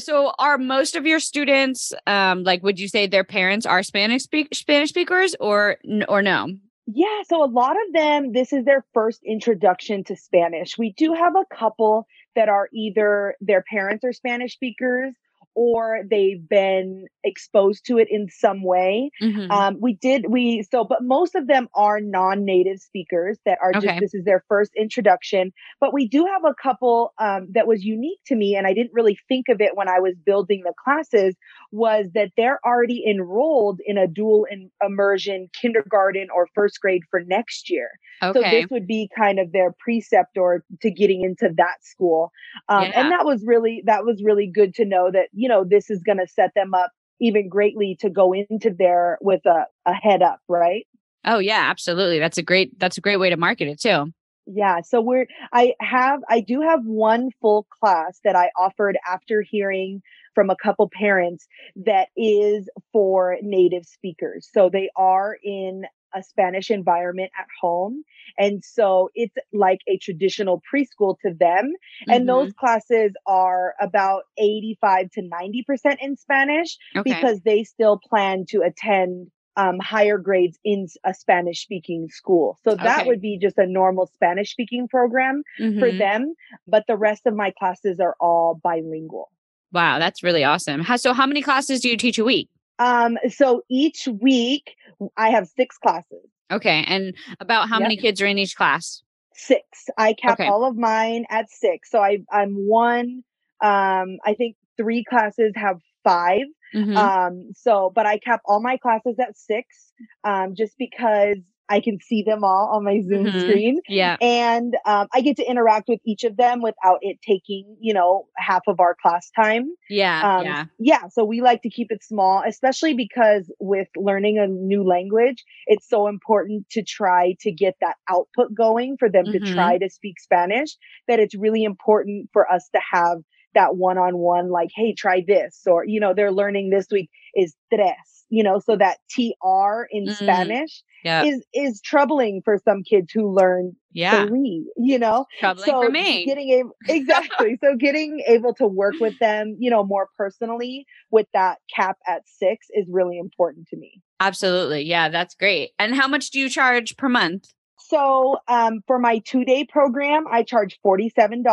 So 0.00 0.32
are 0.38 0.58
most 0.58 0.96
of 0.96 1.06
your 1.06 1.20
students 1.20 1.92
um 2.06 2.42
like 2.44 2.62
would 2.62 2.78
you 2.80 2.88
say 2.88 3.06
their 3.06 3.24
parents 3.24 3.66
are 3.66 3.82
Spanish 3.82 4.22
speak 4.22 4.48
Spanish 4.54 4.90
speakers 4.90 5.36
or 5.40 5.76
or 6.08 6.22
no? 6.22 6.48
Yeah, 6.92 7.22
so 7.28 7.44
a 7.44 7.46
lot 7.46 7.76
of 7.76 7.92
them, 7.92 8.32
this 8.32 8.52
is 8.52 8.64
their 8.64 8.84
first 8.92 9.20
introduction 9.24 10.02
to 10.04 10.16
Spanish. 10.16 10.76
We 10.76 10.92
do 10.96 11.14
have 11.14 11.36
a 11.36 11.54
couple 11.54 12.06
that 12.34 12.48
are 12.48 12.68
either 12.74 13.36
their 13.40 13.62
parents 13.62 14.04
are 14.04 14.12
Spanish 14.12 14.54
speakers 14.54 15.14
or 15.54 16.02
they've 16.08 16.48
been 16.48 17.06
exposed 17.24 17.84
to 17.86 17.98
it 17.98 18.08
in 18.10 18.28
some 18.30 18.62
way. 18.62 19.10
Mm-hmm. 19.22 19.50
Um, 19.50 19.76
we 19.80 19.94
did, 19.94 20.26
we, 20.28 20.62
so, 20.70 20.84
but 20.84 21.02
most 21.02 21.34
of 21.34 21.46
them 21.46 21.68
are 21.74 22.00
non 22.00 22.44
native 22.44 22.80
speakers 22.80 23.38
that 23.44 23.58
are 23.62 23.72
just, 23.72 24.00
this 24.00 24.14
is 24.14 24.24
their 24.24 24.44
first 24.48 24.72
introduction. 24.76 25.52
But 25.80 25.92
we 25.92 26.08
do 26.08 26.26
have 26.26 26.44
a 26.44 26.54
couple 26.54 27.12
um, 27.18 27.48
that 27.52 27.66
was 27.66 27.84
unique 27.84 28.20
to 28.26 28.36
me, 28.36 28.54
and 28.56 28.66
I 28.66 28.72
didn't 28.72 28.92
really 28.92 29.18
think 29.28 29.48
of 29.48 29.60
it 29.60 29.76
when 29.76 29.88
I 29.88 30.00
was 30.00 30.14
building 30.24 30.62
the 30.64 30.72
classes, 30.82 31.34
was 31.72 32.06
that 32.14 32.30
they're 32.36 32.60
already 32.64 33.04
enrolled 33.08 33.80
in 33.84 33.98
a 33.98 34.06
dual 34.06 34.46
in 34.50 34.70
immersion 34.84 35.48
kindergarten 35.60 36.28
or 36.34 36.48
first 36.54 36.80
grade 36.80 37.02
for 37.10 37.20
next 37.20 37.70
year. 37.70 37.88
Okay. 38.22 38.40
So 38.40 38.50
this 38.50 38.66
would 38.70 38.86
be 38.86 39.10
kind 39.16 39.38
of 39.38 39.52
their 39.52 39.74
preceptor 39.78 40.64
to 40.82 40.90
getting 40.90 41.22
into 41.22 41.52
that 41.56 41.82
school. 41.82 42.32
Um, 42.68 42.84
yeah. 42.84 43.00
And 43.00 43.12
that 43.12 43.24
was 43.24 43.42
really, 43.44 43.82
that 43.86 44.04
was 44.04 44.22
really 44.22 44.46
good 44.46 44.74
to 44.74 44.84
know 44.84 45.10
that, 45.10 45.28
you 45.32 45.48
know, 45.50 45.64
this 45.64 45.90
is 45.90 46.02
going 46.02 46.18
to 46.18 46.26
set 46.26 46.52
them 46.54 46.72
up 46.72 46.92
even 47.20 47.48
greatly 47.48 47.96
to 48.00 48.08
go 48.08 48.32
into 48.32 48.70
there 48.70 49.18
with 49.20 49.44
a, 49.46 49.66
a 49.86 49.92
head 49.92 50.22
up, 50.22 50.40
right? 50.48 50.86
Oh 51.24 51.38
yeah, 51.38 51.66
absolutely. 51.68 52.18
That's 52.18 52.38
a 52.38 52.42
great 52.42 52.78
that's 52.78 52.96
a 52.96 53.02
great 53.02 53.18
way 53.18 53.28
to 53.30 53.36
market 53.36 53.68
it 53.68 53.80
too. 53.80 54.12
Yeah, 54.46 54.80
so 54.80 55.00
we're 55.00 55.26
I 55.52 55.74
have 55.80 56.20
I 56.28 56.40
do 56.40 56.62
have 56.62 56.80
one 56.84 57.30
full 57.40 57.66
class 57.78 58.20
that 58.24 58.36
I 58.36 58.50
offered 58.58 58.98
after 59.06 59.42
hearing 59.42 60.02
from 60.34 60.48
a 60.48 60.56
couple 60.56 60.88
parents 60.92 61.46
that 61.84 62.08
is 62.16 62.68
for 62.92 63.36
native 63.42 63.84
speakers. 63.84 64.48
So 64.52 64.70
they 64.72 64.90
are 64.96 65.36
in 65.44 65.84
a 66.14 66.22
Spanish 66.22 66.70
environment 66.70 67.30
at 67.38 67.46
home. 67.60 68.02
And 68.38 68.64
so 68.64 69.10
it's 69.14 69.34
like 69.52 69.80
a 69.88 69.98
traditional 69.98 70.62
preschool 70.72 71.16
to 71.24 71.32
them. 71.32 71.66
Mm-hmm. 71.66 72.10
And 72.10 72.28
those 72.28 72.52
classes 72.52 73.12
are 73.26 73.74
about 73.80 74.22
85 74.38 75.10
to 75.12 75.22
90% 75.22 75.96
in 76.00 76.16
Spanish 76.16 76.78
okay. 76.96 77.12
because 77.12 77.40
they 77.42 77.64
still 77.64 77.98
plan 77.98 78.44
to 78.50 78.62
attend 78.62 79.30
um, 79.56 79.78
higher 79.78 80.16
grades 80.16 80.58
in 80.64 80.86
a 81.04 81.12
Spanish 81.12 81.62
speaking 81.62 82.08
school. 82.08 82.58
So 82.64 82.76
that 82.76 83.00
okay. 83.00 83.08
would 83.08 83.20
be 83.20 83.38
just 83.40 83.58
a 83.58 83.66
normal 83.66 84.06
Spanish 84.14 84.52
speaking 84.52 84.88
program 84.88 85.42
mm-hmm. 85.60 85.78
for 85.78 85.90
them. 85.90 86.34
But 86.66 86.84
the 86.86 86.96
rest 86.96 87.26
of 87.26 87.34
my 87.34 87.52
classes 87.58 88.00
are 88.00 88.16
all 88.20 88.58
bilingual. 88.62 89.30
Wow, 89.72 89.98
that's 89.98 90.22
really 90.22 90.44
awesome. 90.44 90.80
How, 90.80 90.96
so, 90.96 91.12
how 91.12 91.26
many 91.26 91.42
classes 91.42 91.80
do 91.80 91.88
you 91.88 91.96
teach 91.96 92.18
a 92.18 92.24
week? 92.24 92.48
Um, 92.80 93.18
so 93.28 93.62
each 93.68 94.08
week 94.08 94.74
I 95.16 95.28
have 95.30 95.48
six 95.48 95.78
classes. 95.78 96.24
Okay. 96.50 96.82
And 96.88 97.14
about 97.38 97.68
how 97.68 97.76
yep. 97.76 97.82
many 97.82 97.96
kids 97.96 98.20
are 98.20 98.26
in 98.26 98.38
each 98.38 98.56
class? 98.56 99.02
Six. 99.34 99.62
I 99.96 100.14
cap 100.14 100.40
okay. 100.40 100.48
all 100.48 100.64
of 100.64 100.76
mine 100.76 101.26
at 101.30 101.50
six. 101.50 101.90
So 101.90 102.00
I 102.00 102.18
I'm 102.32 102.54
one 102.66 103.22
um 103.62 104.18
I 104.24 104.34
think 104.36 104.56
three 104.76 105.04
classes 105.04 105.52
have 105.54 105.80
5 106.04 106.40
mm-hmm. 106.74 106.96
Um 106.96 107.50
so 107.54 107.92
but 107.94 108.06
I 108.06 108.18
cap 108.18 108.40
all 108.46 108.60
my 108.60 108.78
classes 108.78 109.16
at 109.20 109.36
six 109.36 109.92
um 110.24 110.54
just 110.56 110.76
because 110.78 111.36
I 111.70 111.80
can 111.80 112.00
see 112.00 112.24
them 112.24 112.42
all 112.42 112.72
on 112.74 112.84
my 112.84 113.00
Zoom 113.00 113.26
mm-hmm. 113.26 113.40
screen. 113.40 113.80
Yeah. 113.88 114.16
And 114.20 114.76
um, 114.84 115.06
I 115.14 115.20
get 115.20 115.36
to 115.36 115.48
interact 115.48 115.88
with 115.88 116.00
each 116.04 116.24
of 116.24 116.36
them 116.36 116.62
without 116.62 116.98
it 117.00 117.18
taking, 117.22 117.76
you 117.80 117.94
know, 117.94 118.26
half 118.36 118.62
of 118.66 118.80
our 118.80 118.96
class 119.00 119.30
time. 119.34 119.72
Yeah. 119.88 120.38
Um, 120.38 120.44
yeah. 120.44 120.64
Yeah. 120.80 121.08
So 121.12 121.24
we 121.24 121.40
like 121.40 121.62
to 121.62 121.70
keep 121.70 121.86
it 121.90 122.02
small, 122.02 122.42
especially 122.46 122.94
because 122.94 123.50
with 123.60 123.86
learning 123.96 124.38
a 124.38 124.48
new 124.48 124.82
language, 124.82 125.44
it's 125.66 125.88
so 125.88 126.08
important 126.08 126.68
to 126.70 126.82
try 126.82 127.36
to 127.40 127.52
get 127.52 127.76
that 127.80 127.94
output 128.08 128.52
going 128.52 128.96
for 128.98 129.08
them 129.08 129.26
mm-hmm. 129.26 129.44
to 129.44 129.54
try 129.54 129.78
to 129.78 129.88
speak 129.88 130.18
Spanish, 130.18 130.76
that 131.06 131.20
it's 131.20 131.36
really 131.36 131.62
important 131.62 132.30
for 132.32 132.50
us 132.50 132.68
to 132.74 132.80
have 132.92 133.18
that 133.54 133.76
one 133.76 133.98
on 133.98 134.16
one, 134.16 134.50
like, 134.50 134.70
hey, 134.74 134.92
try 134.92 135.24
this. 135.26 135.62
Or, 135.66 135.84
you 135.84 136.00
know, 136.00 136.14
they're 136.14 136.32
learning 136.32 136.70
this 136.70 136.86
week 136.90 137.10
is 137.36 137.54
tres 137.72 138.20
you 138.30 138.44
know, 138.44 138.60
so 138.60 138.76
that 138.76 138.98
TR 139.10 139.86
in 139.90 140.06
mm, 140.06 140.14
Spanish 140.14 140.82
yeah. 141.04 141.24
is 141.24 141.44
is 141.54 141.80
troubling 141.80 142.42
for 142.44 142.58
some 142.64 142.82
kids 142.82 143.10
who 143.12 143.32
learn 143.32 143.74
yeah. 143.92 144.26
three, 144.26 144.70
you 144.76 144.98
know. 144.98 145.26
Troubling 145.38 145.66
so 145.66 145.82
for 145.82 145.90
me. 145.90 146.24
Getting 146.24 146.50
able 146.50 146.76
exactly. 146.88 147.58
so 147.62 147.76
getting 147.76 148.22
able 148.26 148.54
to 148.54 148.66
work 148.66 148.94
with 149.00 149.18
them, 149.18 149.56
you 149.58 149.70
know, 149.70 149.84
more 149.84 150.08
personally 150.16 150.86
with 151.10 151.26
that 151.34 151.58
cap 151.74 151.96
at 152.06 152.22
six 152.26 152.66
is 152.70 152.86
really 152.90 153.18
important 153.18 153.68
to 153.68 153.76
me. 153.76 154.00
Absolutely. 154.20 154.82
Yeah, 154.82 155.08
that's 155.08 155.34
great. 155.34 155.70
And 155.78 155.94
how 155.94 156.08
much 156.08 156.30
do 156.30 156.38
you 156.38 156.48
charge 156.48 156.96
per 156.96 157.08
month? 157.08 157.46
So 157.78 158.36
um, 158.46 158.80
for 158.86 158.98
my 158.98 159.20
two 159.24 159.44
day 159.44 159.64
program, 159.64 160.24
I 160.30 160.42
charge 160.42 160.78
$47 160.84 161.44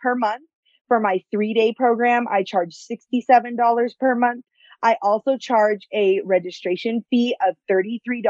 per 0.00 0.14
month. 0.14 0.42
For 0.88 1.00
my 1.00 1.22
three 1.30 1.54
day 1.54 1.74
program, 1.76 2.26
I 2.30 2.42
charge 2.44 2.76
$67 2.90 3.98
per 3.98 4.14
month. 4.14 4.44
I 4.82 4.96
also 5.02 5.36
charge 5.36 5.86
a 5.92 6.20
registration 6.24 7.04
fee 7.10 7.36
of 7.46 7.56
$33, 7.70 8.22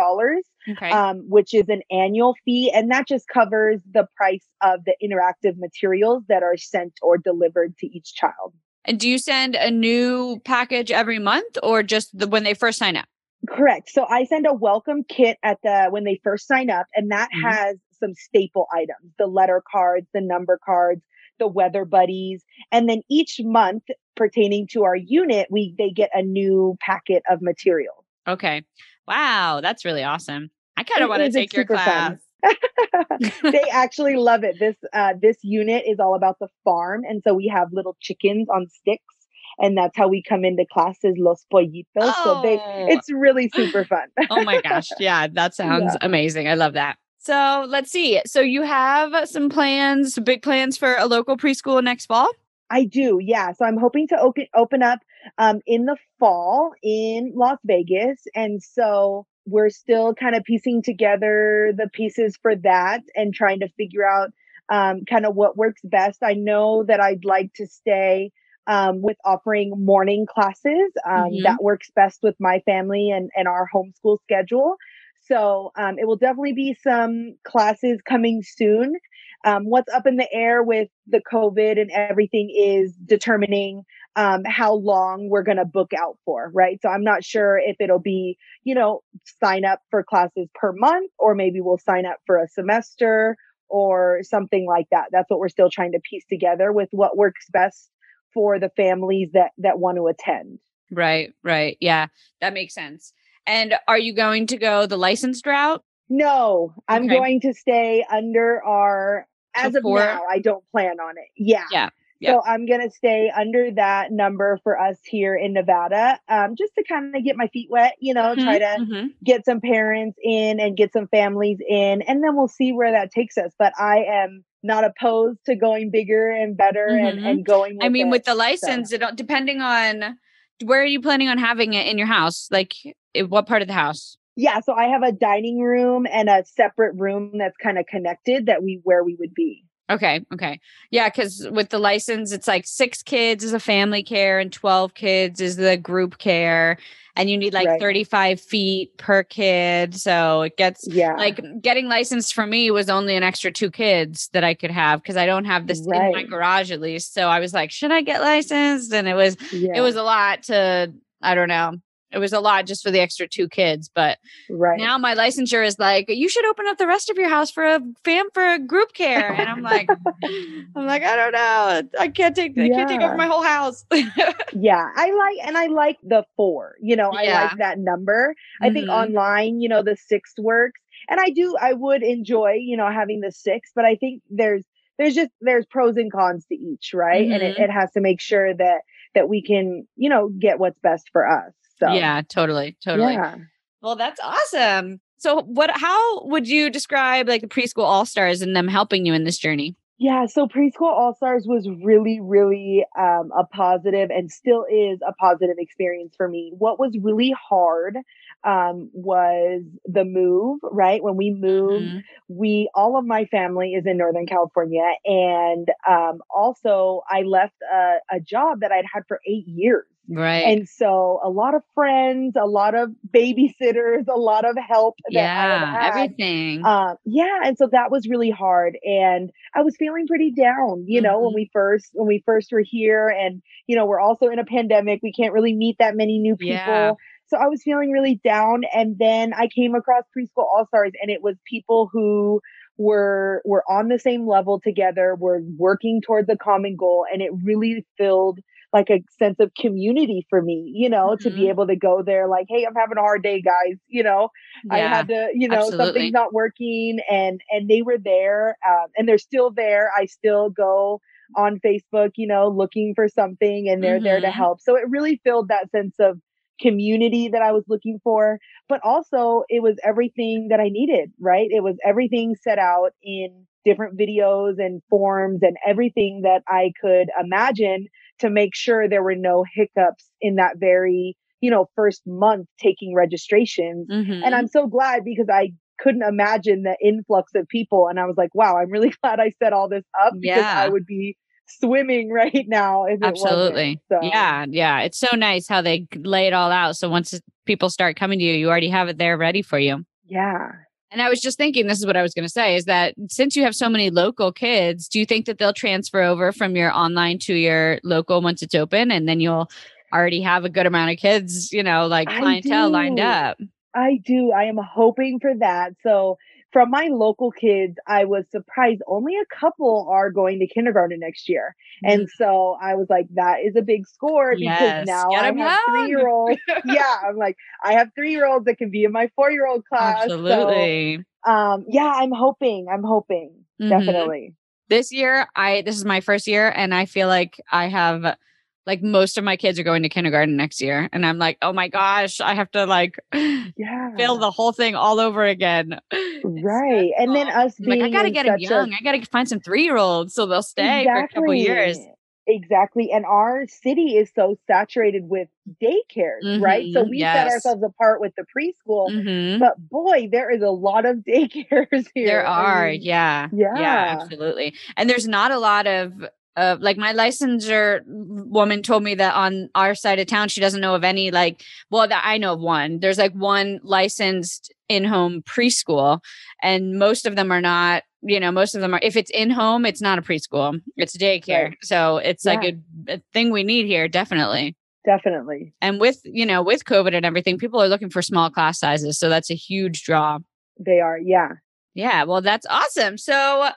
okay. 0.70 0.90
um, 0.90 1.24
which 1.28 1.54
is 1.54 1.68
an 1.68 1.82
annual 1.90 2.34
fee. 2.44 2.70
And 2.74 2.90
that 2.90 3.08
just 3.08 3.26
covers 3.28 3.80
the 3.90 4.06
price 4.16 4.46
of 4.60 4.80
the 4.84 4.94
interactive 5.02 5.56
materials 5.56 6.24
that 6.28 6.42
are 6.42 6.56
sent 6.56 6.94
or 7.00 7.16
delivered 7.18 7.76
to 7.78 7.86
each 7.86 8.14
child. 8.14 8.52
And 8.84 8.98
do 8.98 9.08
you 9.08 9.18
send 9.18 9.54
a 9.54 9.70
new 9.70 10.40
package 10.44 10.90
every 10.90 11.18
month 11.18 11.56
or 11.62 11.82
just 11.82 12.16
the, 12.16 12.26
when 12.26 12.44
they 12.44 12.54
first 12.54 12.78
sign 12.78 12.96
up? 12.96 13.06
Correct. 13.48 13.90
So 13.90 14.06
I 14.08 14.24
send 14.24 14.46
a 14.46 14.54
welcome 14.54 15.04
kit 15.08 15.38
at 15.42 15.58
the 15.62 15.88
when 15.90 16.04
they 16.04 16.20
first 16.22 16.46
sign 16.46 16.70
up, 16.70 16.86
and 16.94 17.10
that 17.10 17.28
mm-hmm. 17.34 17.48
has 17.48 17.76
some 17.98 18.14
staple 18.14 18.66
items: 18.72 19.12
the 19.18 19.26
letter 19.26 19.62
cards, 19.68 20.06
the 20.14 20.20
number 20.20 20.60
cards, 20.64 21.02
the 21.38 21.48
weather 21.48 21.84
buddies. 21.84 22.44
And 22.70 22.88
then 22.88 23.02
each 23.10 23.40
month 23.42 23.82
pertaining 24.16 24.66
to 24.72 24.84
our 24.84 24.96
unit, 24.96 25.48
we 25.50 25.74
they 25.78 25.90
get 25.90 26.10
a 26.14 26.22
new 26.22 26.76
packet 26.80 27.22
of 27.30 27.40
material. 27.42 28.04
Okay. 28.26 28.64
Wow, 29.06 29.60
that's 29.62 29.84
really 29.84 30.04
awesome. 30.04 30.50
I 30.76 30.84
kind 30.84 31.02
of 31.02 31.08
want 31.08 31.22
to 31.22 31.30
take 31.30 31.52
your 31.54 31.64
class. 31.64 32.18
they 33.42 33.64
actually 33.72 34.16
love 34.16 34.42
it. 34.42 34.58
This 34.58 34.76
uh, 34.92 35.14
this 35.20 35.36
unit 35.42 35.84
is 35.86 36.00
all 36.00 36.14
about 36.14 36.38
the 36.40 36.48
farm, 36.64 37.02
and 37.08 37.22
so 37.24 37.34
we 37.34 37.48
have 37.54 37.68
little 37.72 37.96
chickens 38.00 38.48
on 38.48 38.66
sticks, 38.68 39.14
and 39.58 39.76
that's 39.76 39.96
how 39.96 40.08
we 40.08 40.22
come 40.22 40.44
into 40.44 40.64
classes, 40.72 41.14
los 41.18 41.46
pollitos. 41.52 41.84
Oh. 41.98 42.22
So 42.24 42.42
they, 42.42 42.58
oh. 42.58 42.86
it's 42.88 43.10
really 43.12 43.48
super 43.54 43.84
fun. 43.84 44.08
oh 44.30 44.42
my 44.42 44.60
gosh, 44.60 44.88
yeah, 44.98 45.28
that 45.28 45.54
sounds 45.54 45.92
yeah. 45.92 45.98
amazing. 46.06 46.48
I 46.48 46.54
love 46.54 46.72
that. 46.72 46.96
So 47.18 47.64
let's 47.68 47.92
see. 47.92 48.20
So 48.26 48.40
you 48.40 48.62
have 48.62 49.28
some 49.28 49.48
plans, 49.48 50.18
big 50.18 50.42
plans 50.42 50.76
for 50.76 50.96
a 50.96 51.06
local 51.06 51.36
preschool 51.36 51.82
next 51.82 52.06
fall? 52.06 52.28
I 52.72 52.84
do, 52.84 53.18
yeah. 53.20 53.52
So 53.52 53.66
I'm 53.66 53.76
hoping 53.76 54.08
to 54.08 54.18
open 54.18 54.46
open 54.54 54.82
up 54.82 55.00
um, 55.36 55.60
in 55.66 55.84
the 55.84 55.96
fall 56.18 56.72
in 56.82 57.32
Las 57.36 57.58
Vegas, 57.64 58.22
and 58.34 58.62
so 58.62 59.26
we're 59.44 59.70
still 59.70 60.14
kind 60.14 60.34
of 60.34 60.44
piecing 60.44 60.82
together 60.82 61.72
the 61.76 61.88
pieces 61.92 62.38
for 62.40 62.56
that 62.56 63.02
and 63.14 63.34
trying 63.34 63.60
to 63.60 63.68
figure 63.76 64.06
out 64.08 64.30
um, 64.70 65.04
kind 65.04 65.26
of 65.26 65.34
what 65.34 65.56
works 65.56 65.82
best. 65.84 66.22
I 66.22 66.34
know 66.34 66.84
that 66.84 67.00
I'd 67.00 67.24
like 67.24 67.52
to 67.56 67.66
stay 67.66 68.30
um, 68.66 69.02
with 69.02 69.16
offering 69.24 69.72
morning 69.76 70.26
classes. 70.32 70.92
Um, 71.04 71.24
mm-hmm. 71.24 71.42
That 71.42 71.62
works 71.62 71.90
best 71.94 72.20
with 72.22 72.36
my 72.38 72.60
family 72.64 73.10
and, 73.10 73.30
and 73.36 73.48
our 73.48 73.68
homeschool 73.74 74.18
schedule. 74.22 74.76
So 75.24 75.72
um, 75.76 75.98
it 75.98 76.06
will 76.06 76.16
definitely 76.16 76.54
be 76.54 76.76
some 76.82 77.36
classes 77.44 78.00
coming 78.08 78.42
soon. 78.44 78.94
Um, 79.44 79.64
what's 79.64 79.92
up 79.92 80.06
in 80.06 80.16
the 80.16 80.28
air 80.32 80.62
with 80.62 80.88
the 81.06 81.20
COVID 81.20 81.80
and 81.80 81.90
everything 81.90 82.54
is 82.56 82.94
determining 82.94 83.82
um, 84.14 84.42
how 84.44 84.74
long 84.74 85.28
we're 85.28 85.42
going 85.42 85.56
to 85.56 85.64
book 85.64 85.92
out 85.98 86.18
for, 86.24 86.50
right? 86.54 86.78
So 86.82 86.88
I'm 86.88 87.02
not 87.02 87.24
sure 87.24 87.58
if 87.58 87.76
it'll 87.80 87.98
be, 87.98 88.36
you 88.62 88.74
know, 88.74 89.00
sign 89.42 89.64
up 89.64 89.80
for 89.90 90.02
classes 90.02 90.48
per 90.54 90.72
month, 90.72 91.10
or 91.18 91.34
maybe 91.34 91.60
we'll 91.60 91.78
sign 91.78 92.06
up 92.06 92.18
for 92.26 92.36
a 92.36 92.48
semester 92.48 93.36
or 93.68 94.20
something 94.22 94.66
like 94.66 94.86
that. 94.90 95.06
That's 95.10 95.30
what 95.30 95.40
we're 95.40 95.48
still 95.48 95.70
trying 95.70 95.92
to 95.92 96.00
piece 96.00 96.24
together 96.28 96.72
with 96.72 96.88
what 96.92 97.16
works 97.16 97.46
best 97.50 97.88
for 98.34 98.58
the 98.58 98.70
families 98.76 99.30
that 99.32 99.52
that 99.58 99.78
want 99.78 99.96
to 99.96 100.08
attend. 100.08 100.58
Right, 100.90 101.32
right. 101.42 101.78
Yeah, 101.80 102.08
that 102.40 102.52
makes 102.52 102.74
sense. 102.74 103.14
And 103.46 103.74
are 103.88 103.98
you 103.98 104.14
going 104.14 104.46
to 104.48 104.58
go 104.58 104.86
the 104.86 104.98
licensed 104.98 105.46
route? 105.46 105.82
No, 106.08 106.74
I'm 106.86 107.04
okay. 107.04 107.14
going 107.14 107.40
to 107.40 107.54
stay 107.54 108.04
under 108.10 108.62
our 108.62 109.26
as 109.54 109.74
of 109.74 109.84
now. 109.84 110.22
I 110.30 110.38
don't 110.38 110.64
plan 110.70 111.00
on 111.00 111.16
it. 111.18 111.28
Yeah. 111.36 111.64
Yeah. 111.70 111.90
Yep. 112.20 112.34
So 112.34 112.42
I'm 112.48 112.66
going 112.66 112.88
to 112.88 112.94
stay 112.94 113.32
under 113.36 113.72
that 113.72 114.12
number 114.12 114.60
for 114.62 114.78
us 114.78 114.96
here 115.04 115.34
in 115.34 115.54
Nevada, 115.54 116.20
um, 116.28 116.54
just 116.56 116.72
to 116.76 116.84
kind 116.84 117.16
of 117.16 117.24
get 117.24 117.36
my 117.36 117.48
feet 117.48 117.66
wet, 117.68 117.96
you 117.98 118.14
know, 118.14 118.34
mm-hmm, 118.34 118.44
try 118.44 118.58
to 118.60 118.64
mm-hmm. 118.64 119.06
get 119.24 119.44
some 119.44 119.60
parents 119.60 120.16
in 120.22 120.60
and 120.60 120.76
get 120.76 120.92
some 120.92 121.08
families 121.08 121.58
in, 121.68 122.00
and 122.02 122.22
then 122.22 122.36
we'll 122.36 122.46
see 122.46 122.72
where 122.72 122.92
that 122.92 123.10
takes 123.10 123.36
us. 123.36 123.52
But 123.58 123.72
I 123.76 124.04
am 124.04 124.44
not 124.62 124.84
opposed 124.84 125.40
to 125.46 125.56
going 125.56 125.90
bigger 125.90 126.30
and 126.30 126.56
better 126.56 126.86
mm-hmm. 126.92 127.18
and, 127.18 127.26
and 127.26 127.44
going. 127.44 127.78
I 127.82 127.88
mean, 127.88 128.06
it, 128.06 128.10
with 128.10 128.24
the 128.24 128.36
license, 128.36 128.90
so. 128.90 128.98
depending 129.16 129.60
on 129.60 130.16
where 130.62 130.80
are 130.80 130.86
you 130.86 131.00
planning 131.00 131.28
on 131.28 131.38
having 131.38 131.74
it 131.74 131.88
in 131.88 131.98
your 131.98 132.06
house? 132.06 132.46
Like, 132.52 132.74
what 133.16 133.48
part 133.48 133.62
of 133.62 133.68
the 133.68 133.74
house? 133.74 134.16
Yeah, 134.36 134.60
so 134.60 134.72
I 134.72 134.86
have 134.86 135.02
a 135.02 135.12
dining 135.12 135.60
room 135.60 136.06
and 136.10 136.28
a 136.28 136.44
separate 136.44 136.94
room 136.94 137.32
that's 137.38 137.56
kind 137.56 137.78
of 137.78 137.86
connected 137.86 138.46
that 138.46 138.62
we 138.62 138.80
where 138.82 139.04
we 139.04 139.14
would 139.16 139.34
be. 139.34 139.64
Okay. 139.90 140.24
Okay. 140.32 140.58
Yeah. 140.90 141.10
Cause 141.10 141.46
with 141.50 141.68
the 141.68 141.78
license, 141.78 142.32
it's 142.32 142.48
like 142.48 142.66
six 142.66 143.02
kids 143.02 143.44
is 143.44 143.52
a 143.52 143.60
family 143.60 144.02
care 144.02 144.38
and 144.38 144.50
12 144.50 144.94
kids 144.94 145.40
is 145.40 145.56
the 145.56 145.76
group 145.76 146.18
care. 146.18 146.78
And 147.14 147.28
you 147.28 147.36
need 147.36 147.52
like 147.52 147.68
right. 147.68 147.80
35 147.80 148.40
feet 148.40 148.96
per 148.96 149.22
kid. 149.22 149.94
So 149.94 150.42
it 150.42 150.56
gets 150.56 150.86
yeah. 150.88 151.14
like 151.16 151.44
getting 151.60 151.88
licensed 151.88 152.32
for 152.32 152.46
me 152.46 152.70
was 152.70 152.88
only 152.88 153.16
an 153.16 153.22
extra 153.22 153.52
two 153.52 153.70
kids 153.70 154.30
that 154.32 154.44
I 154.44 154.54
could 154.54 154.70
have 154.70 155.02
because 155.02 155.18
I 155.18 155.26
don't 155.26 155.44
have 155.44 155.66
this 155.66 155.84
right. 155.86 156.06
in 156.06 156.12
my 156.12 156.22
garage 156.22 156.70
at 156.70 156.80
least. 156.80 157.12
So 157.12 157.28
I 157.28 157.40
was 157.40 157.52
like, 157.52 157.70
should 157.70 157.92
I 157.92 158.00
get 158.00 158.22
licensed? 158.22 158.94
And 158.94 159.06
it 159.06 159.14
was, 159.14 159.36
yeah. 159.52 159.72
it 159.74 159.82
was 159.82 159.96
a 159.96 160.02
lot 160.02 160.44
to, 160.44 160.90
I 161.20 161.34
don't 161.34 161.48
know, 161.48 161.76
it 162.12 162.18
was 162.18 162.32
a 162.32 162.40
lot 162.40 162.66
just 162.66 162.82
for 162.82 162.90
the 162.90 163.00
extra 163.00 163.26
two 163.26 163.48
kids. 163.48 163.90
But 163.92 164.18
right. 164.50 164.78
now 164.78 164.98
my 164.98 165.14
licensure 165.14 165.66
is 165.66 165.78
like, 165.78 166.06
you 166.08 166.28
should 166.28 166.44
open 166.46 166.66
up 166.68 166.78
the 166.78 166.86
rest 166.86 167.10
of 167.10 167.16
your 167.16 167.28
house 167.28 167.50
for 167.50 167.64
a 167.64 167.80
fam 168.04 168.26
for 168.32 168.46
a 168.46 168.58
group 168.58 168.92
care. 168.92 169.32
And 169.32 169.48
I'm 169.48 169.62
like, 169.62 169.88
I'm 170.24 170.86
like, 170.86 171.02
I 171.02 171.16
don't 171.16 171.32
know. 171.32 171.82
I 171.98 172.08
can't 172.08 172.36
take 172.36 172.58
I 172.58 172.68
can't 172.68 172.88
take 172.88 173.00
over 173.00 173.16
my 173.16 173.26
whole 173.26 173.42
house. 173.42 173.84
yeah. 174.52 174.88
I 174.94 175.12
like 175.12 175.46
and 175.46 175.56
I 175.56 175.66
like 175.66 175.98
the 176.02 176.24
four. 176.36 176.76
You 176.80 176.96
know, 176.96 177.10
I 177.10 177.22
yeah. 177.22 177.42
like 177.44 177.58
that 177.58 177.78
number. 177.78 178.34
I 178.60 178.66
mm-hmm. 178.66 178.74
think 178.74 178.88
online, 178.88 179.60
you 179.60 179.68
know, 179.68 179.82
the 179.82 179.96
six 179.96 180.34
works. 180.38 180.80
And 181.08 181.18
I 181.18 181.30
do 181.30 181.56
I 181.60 181.72
would 181.72 182.02
enjoy, 182.02 182.58
you 182.60 182.76
know, 182.76 182.90
having 182.90 183.20
the 183.20 183.32
six, 183.32 183.70
but 183.74 183.84
I 183.84 183.96
think 183.96 184.22
there's 184.30 184.64
there's 184.98 185.14
just 185.14 185.30
there's 185.40 185.66
pros 185.66 185.96
and 185.96 186.12
cons 186.12 186.46
to 186.46 186.54
each, 186.54 186.92
right? 186.94 187.22
Mm-hmm. 187.22 187.32
And 187.32 187.42
it, 187.42 187.54
mm-hmm. 187.54 187.62
it 187.64 187.70
has 187.70 187.90
to 187.92 188.00
make 188.00 188.20
sure 188.20 188.54
that 188.54 188.82
that 189.14 189.28
we 189.28 189.42
can, 189.42 189.86
you 189.96 190.08
know, 190.08 190.28
get 190.28 190.58
what's 190.58 190.78
best 190.80 191.08
for 191.12 191.28
us. 191.28 191.52
So 191.78 191.92
yeah, 191.92 192.22
totally, 192.28 192.76
totally. 192.84 193.14
Yeah. 193.14 193.36
Well, 193.80 193.96
that's 193.96 194.20
awesome. 194.22 195.00
So, 195.18 195.42
what? 195.42 195.70
How 195.72 196.24
would 196.24 196.48
you 196.48 196.70
describe 196.70 197.28
like 197.28 197.42
the 197.42 197.48
preschool 197.48 197.84
all 197.84 198.06
stars 198.06 198.42
and 198.42 198.56
them 198.56 198.68
helping 198.68 199.06
you 199.06 199.14
in 199.14 199.24
this 199.24 199.38
journey? 199.38 199.76
Yeah, 199.98 200.26
so 200.26 200.48
preschool 200.48 200.90
all 200.90 201.14
stars 201.14 201.44
was 201.46 201.68
really, 201.84 202.18
really 202.20 202.84
um, 202.98 203.30
a 203.38 203.44
positive 203.44 204.10
and 204.10 204.32
still 204.32 204.64
is 204.68 204.98
a 205.06 205.12
positive 205.12 205.56
experience 205.58 206.14
for 206.16 206.26
me. 206.26 206.52
What 206.58 206.80
was 206.80 206.98
really 207.00 207.32
hard 207.48 207.98
um, 208.44 208.90
was 208.92 209.62
the 209.84 210.04
move, 210.04 210.60
right? 210.62 211.02
When 211.02 211.16
we 211.16 211.30
moved, 211.30 211.84
mm-hmm. 211.84 211.98
we, 212.28 212.68
all 212.74 212.98
of 212.98 213.06
my 213.06 213.24
family 213.26 213.70
is 213.70 213.86
in 213.86 213.98
Northern 213.98 214.26
California. 214.26 214.88
And 215.04 215.68
um, 215.88 216.20
also, 216.34 217.02
I 217.08 217.22
left 217.22 217.54
a, 217.62 218.16
a 218.16 218.20
job 218.20 218.60
that 218.60 218.72
I'd 218.72 218.84
had 218.92 219.04
for 219.06 219.20
eight 219.26 219.46
years. 219.46 219.86
Right. 220.08 220.40
And 220.40 220.68
so 220.68 221.20
a 221.24 221.30
lot 221.30 221.54
of 221.54 221.62
friends, 221.74 222.34
a 222.38 222.46
lot 222.46 222.74
of 222.74 222.90
babysitters, 223.14 224.08
a 224.08 224.18
lot 224.18 224.44
of 224.44 224.56
help. 224.56 224.96
yeah, 225.08 225.90
everything. 225.92 226.64
Uh, 226.64 226.96
yeah. 227.04 227.38
And 227.44 227.56
so 227.56 227.68
that 227.70 227.90
was 227.90 228.08
really 228.08 228.30
hard. 228.30 228.76
And 228.82 229.30
I 229.54 229.62
was 229.62 229.76
feeling 229.76 230.08
pretty 230.08 230.32
down, 230.32 230.86
you 230.88 231.00
mm-hmm. 231.00 231.04
know, 231.04 231.20
when 231.20 231.28
mm-hmm. 231.30 231.36
we 231.36 231.50
first, 231.52 231.90
when 231.92 232.08
we 232.08 232.22
first 232.26 232.50
were 232.50 232.64
here 232.64 233.08
and, 233.08 233.42
you 233.68 233.76
know, 233.76 233.86
we're 233.86 234.00
also 234.00 234.26
in 234.26 234.40
a 234.40 234.44
pandemic. 234.44 235.00
We 235.02 235.12
can't 235.12 235.32
really 235.32 235.54
meet 235.54 235.76
that 235.78 235.96
many 235.96 236.18
new 236.18 236.36
people. 236.36 236.56
Yeah. 236.56 236.92
So 237.28 237.36
I 237.36 237.46
was 237.46 237.62
feeling 237.62 237.90
really 237.90 238.20
down. 238.22 238.62
And 238.74 238.96
then 238.98 239.32
I 239.32 239.48
came 239.48 239.74
across 239.74 240.04
Preschool 240.16 240.44
All 240.44 240.66
Stars 240.68 240.92
and 241.00 241.10
it 241.10 241.22
was 241.22 241.36
people 241.48 241.88
who 241.92 242.40
were 242.78 243.42
were 243.44 243.64
on 243.68 243.88
the 243.88 243.98
same 243.98 244.26
level 244.26 244.60
together, 244.60 245.14
were 245.18 245.40
working 245.56 246.00
towards 246.04 246.28
a 246.28 246.36
common 246.36 246.76
goal. 246.76 247.06
And 247.10 247.22
it 247.22 247.30
really 247.44 247.86
filled 247.98 248.40
like 248.72 248.88
a 248.90 249.02
sense 249.18 249.36
of 249.38 249.52
community 249.58 250.26
for 250.30 250.40
me, 250.40 250.72
you 250.74 250.88
know, 250.88 251.08
mm-hmm. 251.08 251.22
to 251.22 251.30
be 251.30 251.42
mm-hmm. 251.42 251.50
able 251.50 251.66
to 251.66 251.76
go 251.76 252.02
there 252.04 252.26
like, 252.26 252.46
hey, 252.48 252.64
I'm 252.66 252.74
having 252.74 252.96
a 252.96 253.02
hard 253.02 253.22
day, 253.22 253.42
guys. 253.42 253.78
You 253.88 254.02
know, 254.02 254.30
yeah, 254.64 254.74
I 254.74 254.78
had 254.78 255.08
to, 255.08 255.28
you 255.34 255.48
know, 255.48 255.56
absolutely. 255.56 255.86
something's 255.86 256.12
not 256.12 256.32
working, 256.32 256.98
and 257.10 257.40
and 257.50 257.68
they 257.68 257.82
were 257.82 257.98
there, 258.02 258.56
um, 258.66 258.86
and 258.96 259.08
they're 259.08 259.18
still 259.18 259.50
there. 259.50 259.90
I 259.96 260.06
still 260.06 260.50
go 260.50 261.00
on 261.36 261.60
Facebook, 261.64 262.10
you 262.16 262.26
know, 262.26 262.48
looking 262.48 262.92
for 262.94 263.08
something, 263.08 263.68
and 263.68 263.82
they're 263.82 263.96
mm-hmm. 263.96 264.04
there 264.04 264.20
to 264.20 264.26
mm-hmm. 264.28 264.36
help. 264.36 264.60
So 264.60 264.76
it 264.76 264.84
really 264.88 265.20
filled 265.22 265.48
that 265.48 265.70
sense 265.70 265.94
of 266.00 266.18
community 266.62 267.28
that 267.28 267.42
I 267.42 267.52
was 267.52 267.64
looking 267.68 267.98
for, 268.02 268.38
but 268.68 268.80
also 268.84 269.42
it 269.48 269.62
was 269.62 269.76
everything 269.84 270.48
that 270.50 270.60
I 270.60 270.68
needed, 270.68 271.12
right? 271.20 271.48
It 271.50 271.62
was 271.62 271.76
everything 271.84 272.36
set 272.40 272.58
out 272.58 272.92
in 273.02 273.46
different 273.64 273.98
videos 273.98 274.54
and 274.58 274.80
forms 274.88 275.40
and 275.42 275.56
everything 275.66 276.22
that 276.22 276.42
I 276.48 276.72
could 276.80 277.08
imagine 277.20 277.86
to 278.20 278.30
make 278.30 278.54
sure 278.54 278.88
there 278.88 279.02
were 279.02 279.16
no 279.16 279.44
hiccups 279.54 280.08
in 280.20 280.36
that 280.36 280.58
very, 280.58 281.16
you 281.40 281.50
know, 281.50 281.68
first 281.74 282.02
month 282.06 282.46
taking 282.60 282.94
registrations. 282.94 283.88
Mm-hmm. 283.90 284.24
And 284.24 284.34
I'm 284.34 284.48
so 284.48 284.66
glad 284.66 285.04
because 285.04 285.28
I 285.32 285.52
couldn't 285.78 286.02
imagine 286.02 286.62
the 286.62 286.76
influx 286.82 287.32
of 287.34 287.48
people. 287.48 287.88
And 287.88 287.98
I 287.98 288.06
was 288.06 288.16
like, 288.16 288.34
wow, 288.34 288.56
I'm 288.56 288.70
really 288.70 288.92
glad 289.02 289.20
I 289.20 289.32
set 289.42 289.52
all 289.52 289.68
this 289.68 289.84
up 290.00 290.14
because 290.20 290.38
yeah. 290.38 290.60
I 290.60 290.68
would 290.68 290.86
be 290.86 291.16
swimming 291.60 292.10
right 292.12 292.46
now. 292.48 292.86
Absolutely. 293.02 293.80
So. 293.88 293.98
Yeah. 294.02 294.46
Yeah. 294.48 294.80
It's 294.80 294.98
so 294.98 295.14
nice 295.16 295.48
how 295.48 295.62
they 295.62 295.86
lay 295.96 296.26
it 296.26 296.32
all 296.32 296.50
out. 296.50 296.76
So 296.76 296.88
once 296.88 297.18
people 297.46 297.70
start 297.70 297.96
coming 297.96 298.18
to 298.18 298.24
you, 298.24 298.34
you 298.34 298.48
already 298.48 298.68
have 298.68 298.88
it 298.88 298.98
there 298.98 299.16
ready 299.16 299.42
for 299.42 299.58
you. 299.58 299.84
Yeah. 300.06 300.52
And 300.90 301.00
I 301.00 301.08
was 301.08 301.20
just 301.20 301.38
thinking, 301.38 301.66
this 301.66 301.78
is 301.78 301.86
what 301.86 301.96
I 301.96 302.02
was 302.02 302.12
going 302.12 302.26
to 302.26 302.32
say 302.32 302.54
is 302.54 302.66
that 302.66 302.94
since 303.08 303.34
you 303.34 303.44
have 303.44 303.54
so 303.56 303.68
many 303.68 303.88
local 303.88 304.30
kids, 304.30 304.88
do 304.88 304.98
you 304.98 305.06
think 305.06 305.24
that 305.24 305.38
they'll 305.38 305.54
transfer 305.54 306.02
over 306.02 306.32
from 306.32 306.54
your 306.54 306.70
online 306.70 307.18
to 307.20 307.34
your 307.34 307.80
local 307.82 308.20
once 308.20 308.42
it's 308.42 308.54
open 308.54 308.90
and 308.90 309.08
then 309.08 309.18
you'll 309.18 309.50
already 309.92 310.20
have 310.20 310.44
a 310.44 310.50
good 310.50 310.66
amount 310.66 310.90
of 310.90 310.98
kids, 310.98 311.50
you 311.50 311.62
know, 311.62 311.86
like 311.86 312.08
clientele 312.08 312.68
lined 312.68 313.00
up? 313.00 313.38
I 313.74 314.00
do. 314.04 314.32
I 314.32 314.44
am 314.44 314.58
hoping 314.58 315.18
for 315.18 315.34
that. 315.36 315.72
So 315.82 316.18
from 316.52 316.70
my 316.70 316.88
local 316.90 317.30
kids, 317.30 317.76
I 317.86 318.04
was 318.04 318.24
surprised 318.30 318.82
only 318.86 319.14
a 319.16 319.24
couple 319.34 319.88
are 319.90 320.10
going 320.10 320.38
to 320.40 320.46
kindergarten 320.46 321.00
next 321.00 321.28
year. 321.28 321.56
And 321.82 322.02
mm. 322.02 322.08
so 322.18 322.56
I 322.60 322.74
was 322.74 322.88
like, 322.90 323.06
that 323.14 323.38
is 323.44 323.56
a 323.56 323.62
big 323.62 323.86
score 323.86 324.32
because 324.32 324.60
yes, 324.60 324.86
now 324.86 325.10
I 325.10 325.32
have 325.32 325.58
three 325.68 325.88
year 325.88 326.06
olds. 326.06 326.40
yeah. 326.66 326.96
I'm 327.08 327.16
like, 327.16 327.36
I 327.64 327.74
have 327.74 327.88
three 327.94 328.12
year 328.12 328.26
olds 328.26 328.44
that 328.44 328.58
can 328.58 328.70
be 328.70 328.84
in 328.84 328.92
my 328.92 329.10
four 329.16 329.30
year 329.30 329.46
old 329.46 329.64
class. 329.64 330.02
Absolutely. 330.02 331.04
So, 331.24 331.32
um, 331.32 331.64
yeah, 331.68 331.90
I'm 331.94 332.12
hoping. 332.12 332.66
I'm 332.70 332.84
hoping. 332.84 333.32
Mm-hmm. 333.60 333.70
Definitely. 333.70 334.34
This 334.68 334.92
year, 334.92 335.26
I 335.34 335.62
this 335.62 335.76
is 335.76 335.84
my 335.84 336.00
first 336.00 336.26
year 336.26 336.52
and 336.54 336.74
I 336.74 336.86
feel 336.86 337.08
like 337.08 337.40
I 337.50 337.68
have 337.68 338.16
like 338.66 338.82
most 338.82 339.18
of 339.18 339.24
my 339.24 339.36
kids 339.36 339.58
are 339.58 339.64
going 339.64 339.82
to 339.82 339.88
kindergarten 339.88 340.36
next 340.36 340.60
year 340.60 340.88
and 340.92 341.04
i'm 341.04 341.18
like 341.18 341.38
oh 341.42 341.52
my 341.52 341.68
gosh 341.68 342.20
i 342.20 342.34
have 342.34 342.50
to 342.50 342.66
like 342.66 342.98
yeah 343.12 343.90
fill 343.96 344.18
the 344.18 344.30
whole 344.30 344.52
thing 344.52 344.74
all 344.74 345.00
over 345.00 345.24
again 345.24 345.80
right. 346.24 346.92
And 346.98 347.14
then 347.14 347.28
us 347.28 347.54
being 347.56 347.80
like, 347.80 347.90
I 347.90 347.90
gotta 347.90 348.10
get 348.10 348.26
them 348.26 348.38
young. 348.38 348.72
A, 348.72 348.76
I 348.76 348.82
gotta 348.82 349.04
find 349.06 349.28
some 349.28 349.40
three 349.40 349.64
year 349.64 349.76
olds 349.76 350.14
so 350.14 350.26
they'll 350.26 350.42
stay 350.42 350.82
exactly. 350.82 350.92
for 350.92 351.04
a 351.04 351.08
couple 351.08 351.34
years. 351.34 351.78
Exactly. 352.26 352.92
And 352.92 353.04
our 353.04 353.46
city 353.48 353.96
is 353.96 354.10
so 354.14 354.38
saturated 354.46 355.08
with 355.08 355.28
daycares, 355.60 356.22
mm-hmm. 356.24 356.42
right? 356.42 356.72
So 356.72 356.82
mm-hmm. 356.82 356.90
we 356.90 356.98
yes. 356.98 357.16
set 357.16 357.32
ourselves 357.32 357.62
apart 357.64 358.00
with 358.00 358.12
the 358.16 358.22
preschool. 358.22 358.90
Mm-hmm. 358.90 359.40
But 359.40 359.56
boy, 359.68 360.08
there 360.10 360.30
is 360.30 360.40
a 360.40 360.50
lot 360.50 360.86
of 360.86 360.96
daycares 361.08 361.88
here. 361.94 362.06
There 362.06 362.26
are. 362.26 362.66
I 362.66 362.72
mean, 362.72 362.82
yeah. 362.82 363.28
Yeah. 363.32 363.54
Yeah, 363.56 363.98
absolutely. 364.00 364.54
And 364.76 364.88
there's 364.88 365.08
not 365.08 365.32
a 365.32 365.38
lot 365.38 365.66
of 365.66 365.92
uh, 366.36 366.56
like 366.60 366.78
my 366.78 366.94
licensure 366.94 367.80
woman 367.86 368.62
told 368.62 368.82
me 368.82 368.94
that 368.94 369.14
on 369.14 369.50
our 369.54 369.74
side 369.74 369.98
of 369.98 370.06
town 370.06 370.28
she 370.28 370.40
doesn't 370.40 370.60
know 370.60 370.74
of 370.74 370.84
any 370.84 371.10
like 371.10 371.42
well 371.70 371.86
that 371.86 372.02
i 372.04 372.16
know 372.18 372.32
of 372.34 372.40
one. 372.40 372.80
There's 372.80 372.98
like 372.98 373.12
one 373.12 373.60
licensed 373.62 374.52
in-home 374.68 375.22
preschool 375.22 376.00
and 376.42 376.78
most 376.78 377.06
of 377.06 377.16
them 377.16 377.30
are 377.30 377.40
not 377.40 377.82
you 378.02 378.18
know 378.18 378.32
most 378.32 378.54
of 378.54 378.60
them 378.62 378.74
are 378.74 378.80
if 378.82 378.96
it's 378.96 379.10
in 379.10 379.30
home 379.30 379.66
it's 379.66 379.82
not 379.82 379.98
a 379.98 380.02
preschool. 380.02 380.60
It's 380.76 380.96
daycare. 380.96 381.48
Right. 381.48 381.58
so 381.62 381.98
it's 381.98 382.24
yeah. 382.24 382.32
like 382.32 382.44
a, 382.44 382.92
a 382.94 383.02
thing 383.12 383.30
we 383.30 383.42
need 383.42 383.66
here 383.66 383.88
definitely. 383.88 384.56
Definitely. 384.84 385.54
And 385.60 385.78
with 385.80 386.00
you 386.04 386.24
know 386.24 386.42
with 386.42 386.64
covid 386.64 386.94
and 386.94 387.04
everything 387.04 387.38
people 387.38 387.60
are 387.62 387.68
looking 387.68 387.90
for 387.90 388.00
small 388.00 388.30
class 388.30 388.58
sizes 388.58 388.98
so 388.98 389.08
that's 389.08 389.30
a 389.30 389.34
huge 389.34 389.84
draw. 389.84 390.18
They 390.58 390.80
are 390.80 390.98
yeah. 390.98 391.32
Yeah 391.74 392.04
well 392.04 392.22
that's 392.22 392.46
awesome. 392.48 392.96
So 392.96 393.50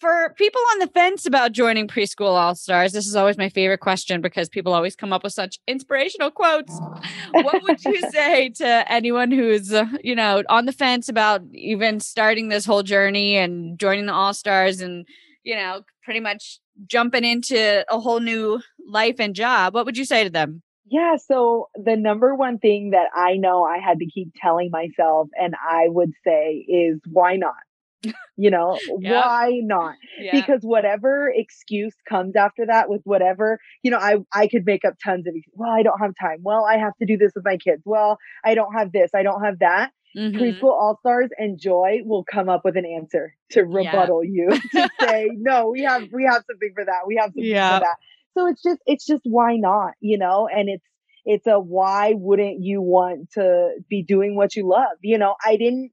for 0.00 0.34
people 0.38 0.60
on 0.72 0.78
the 0.78 0.86
fence 0.88 1.26
about 1.26 1.52
joining 1.52 1.86
preschool 1.86 2.30
all 2.30 2.54
stars 2.54 2.92
this 2.92 3.06
is 3.06 3.14
always 3.14 3.36
my 3.36 3.48
favorite 3.48 3.80
question 3.80 4.20
because 4.20 4.48
people 4.48 4.72
always 4.72 4.96
come 4.96 5.12
up 5.12 5.22
with 5.22 5.32
such 5.32 5.58
inspirational 5.66 6.30
quotes. 6.30 6.80
What 7.32 7.62
would 7.62 7.84
you 7.84 8.00
say 8.10 8.48
to 8.56 8.90
anyone 8.90 9.30
who's 9.30 9.72
uh, 9.72 9.86
you 10.02 10.14
know 10.14 10.42
on 10.48 10.66
the 10.66 10.72
fence 10.72 11.08
about 11.08 11.42
even 11.52 12.00
starting 12.00 12.48
this 12.48 12.64
whole 12.64 12.82
journey 12.82 13.36
and 13.36 13.78
joining 13.78 14.06
the 14.06 14.12
all 14.12 14.34
stars 14.34 14.80
and 14.80 15.06
you 15.44 15.54
know 15.54 15.82
pretty 16.02 16.20
much 16.20 16.58
jumping 16.86 17.24
into 17.24 17.84
a 17.92 18.00
whole 18.00 18.20
new 18.20 18.60
life 18.86 19.16
and 19.18 19.34
job? 19.34 19.74
What 19.74 19.84
would 19.84 19.98
you 19.98 20.04
say 20.04 20.24
to 20.24 20.30
them? 20.30 20.62
Yeah 20.86 21.16
so 21.16 21.68
the 21.74 21.96
number 21.96 22.34
one 22.34 22.58
thing 22.58 22.90
that 22.90 23.08
i 23.14 23.36
know 23.36 23.62
i 23.62 23.78
had 23.78 23.98
to 24.00 24.06
keep 24.06 24.32
telling 24.40 24.70
myself 24.72 25.28
and 25.40 25.54
i 25.54 25.84
would 25.86 26.10
say 26.24 26.64
is 26.68 26.98
why 27.12 27.36
not 27.36 27.54
you 28.36 28.50
know 28.50 28.78
yeah. 28.98 29.20
why 29.20 29.60
not? 29.62 29.94
Yeah. 30.18 30.32
because 30.32 30.60
whatever 30.62 31.30
excuse 31.34 31.94
comes 32.08 32.36
after 32.36 32.66
that 32.66 32.88
with 32.88 33.02
whatever 33.04 33.58
you 33.82 33.90
know 33.90 33.98
i 33.98 34.16
i 34.32 34.48
could 34.48 34.64
make 34.64 34.84
up 34.84 34.94
tons 35.02 35.26
of 35.26 35.34
well 35.52 35.70
i 35.70 35.82
don't 35.82 35.98
have 35.98 36.12
time. 36.20 36.38
Well 36.42 36.64
i 36.64 36.78
have 36.78 36.96
to 36.98 37.06
do 37.06 37.16
this 37.16 37.32
with 37.34 37.44
my 37.44 37.56
kids. 37.56 37.82
Well 37.84 38.18
i 38.44 38.54
don't 38.54 38.72
have 38.74 38.92
this. 38.92 39.10
I 39.14 39.22
don't 39.22 39.44
have 39.44 39.58
that. 39.60 39.90
Mm-hmm. 40.16 40.42
preschool 40.42 40.72
all 40.72 40.98
stars 40.98 41.30
and 41.38 41.56
joy 41.56 41.98
will 42.04 42.24
come 42.24 42.48
up 42.48 42.62
with 42.64 42.76
an 42.76 42.84
answer 42.84 43.36
to 43.50 43.62
rebuttal 43.62 44.24
yeah. 44.24 44.30
you 44.32 44.60
to 44.72 44.90
say 45.00 45.30
no 45.36 45.70
we 45.70 45.82
have 45.82 46.08
we 46.12 46.24
have 46.24 46.42
something 46.48 46.72
for 46.74 46.84
that. 46.84 47.06
We 47.06 47.16
have 47.16 47.26
something 47.26 47.44
for 47.44 47.84
that. 47.84 47.96
So 48.34 48.46
it's 48.48 48.62
just 48.62 48.80
it's 48.86 49.06
just 49.06 49.22
why 49.24 49.56
not 49.56 49.92
you 50.00 50.18
know? 50.18 50.48
And 50.48 50.68
it's 50.68 50.84
it's 51.24 51.46
a 51.46 51.60
why 51.60 52.14
wouldn't 52.16 52.60
you 52.60 52.80
want 52.80 53.30
to 53.32 53.74
be 53.88 54.02
doing 54.02 54.34
what 54.34 54.56
you 54.56 54.68
love? 54.68 54.96
You 55.02 55.18
know 55.18 55.34
i 55.44 55.56
didn't 55.56 55.92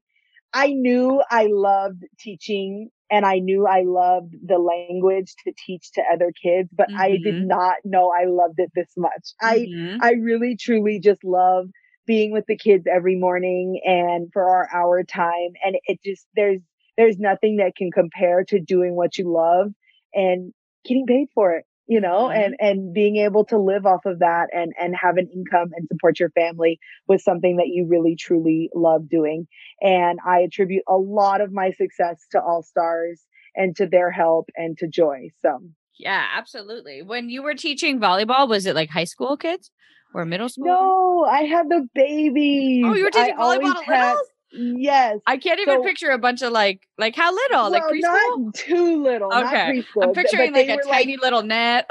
I 0.52 0.68
knew 0.68 1.22
I 1.30 1.48
loved 1.50 2.04
teaching 2.18 2.90
and 3.10 3.24
I 3.24 3.38
knew 3.38 3.66
I 3.66 3.82
loved 3.84 4.34
the 4.46 4.58
language 4.58 5.34
to 5.44 5.52
teach 5.66 5.92
to 5.92 6.02
other 6.12 6.32
kids, 6.42 6.68
but 6.72 6.88
mm-hmm. 6.88 7.00
I 7.00 7.08
did 7.22 7.34
mm-hmm. 7.34 7.46
not 7.48 7.76
know 7.84 8.10
I 8.10 8.26
loved 8.26 8.58
it 8.58 8.70
this 8.74 8.92
much. 8.96 9.32
Mm-hmm. 9.42 9.98
I 10.02 10.08
I 10.08 10.12
really 10.12 10.56
truly 10.56 11.00
just 11.00 11.24
love 11.24 11.68
being 12.06 12.32
with 12.32 12.46
the 12.46 12.56
kids 12.56 12.86
every 12.90 13.16
morning 13.16 13.80
and 13.84 14.30
for 14.32 14.42
our 14.42 14.68
hour 14.74 15.04
time 15.04 15.52
and 15.62 15.76
it 15.84 16.00
just 16.02 16.26
there's 16.34 16.60
there's 16.96 17.18
nothing 17.18 17.58
that 17.58 17.76
can 17.76 17.90
compare 17.90 18.44
to 18.44 18.58
doing 18.58 18.96
what 18.96 19.18
you 19.18 19.30
love 19.30 19.70
and 20.14 20.52
getting 20.86 21.06
paid 21.06 21.28
for 21.34 21.54
it 21.54 21.66
you 21.88 22.00
know 22.00 22.28
mm-hmm. 22.28 22.40
and 22.40 22.54
and 22.60 22.94
being 22.94 23.16
able 23.16 23.44
to 23.46 23.58
live 23.58 23.86
off 23.86 24.04
of 24.04 24.20
that 24.20 24.48
and 24.52 24.72
and 24.78 24.94
have 24.94 25.16
an 25.16 25.28
income 25.34 25.70
and 25.74 25.88
support 25.90 26.20
your 26.20 26.30
family 26.30 26.78
with 27.08 27.22
something 27.22 27.56
that 27.56 27.68
you 27.68 27.86
really 27.88 28.14
truly 28.14 28.70
love 28.74 29.08
doing. 29.08 29.48
And 29.80 30.18
i 30.24 30.40
attribute 30.40 30.84
a 30.88 30.96
lot 30.96 31.40
of 31.40 31.52
my 31.52 31.70
success 31.72 32.24
to 32.32 32.40
all 32.40 32.62
stars 32.62 33.22
and 33.56 33.74
to 33.76 33.86
their 33.86 34.10
help 34.10 34.50
and 34.54 34.76
to 34.78 34.86
joy 34.86 35.30
so. 35.42 35.58
Yeah 35.98 36.24
absolutely. 36.36 37.02
When 37.02 37.28
you 37.28 37.42
were 37.42 37.54
teaching 37.54 37.98
volleyball 37.98 38.48
was 38.48 38.66
it 38.66 38.76
like 38.76 38.90
high 38.90 39.04
school 39.04 39.36
kids 39.36 39.72
or 40.14 40.24
middle 40.24 40.48
school? 40.48 40.66
No 40.66 41.26
i 41.28 41.42
had 41.42 41.68
the 41.68 41.88
babies. 41.94 42.84
oh 42.86 42.94
you 42.94 43.04
were 43.04 43.10
teaching 43.10 43.34
I 43.36 43.42
volleyball 43.42 43.86
littles 43.88 44.28
Yes. 44.52 45.18
I 45.26 45.36
can't 45.36 45.60
even 45.60 45.80
so, 45.80 45.82
picture 45.82 46.10
a 46.10 46.18
bunch 46.18 46.42
of 46.42 46.52
like 46.52 46.86
like 46.96 47.14
how 47.14 47.32
little? 47.32 47.70
Well, 47.70 47.70
like 47.70 47.82
preschool? 47.82 48.44
Not 48.44 48.54
too 48.54 49.02
little. 49.02 49.32
Okay. 49.32 49.84
I'm 50.02 50.12
picturing 50.12 50.52
like 50.52 50.68
a 50.68 50.78
tiny 50.82 51.16
like, 51.16 51.22
little 51.22 51.42
net. 51.42 51.90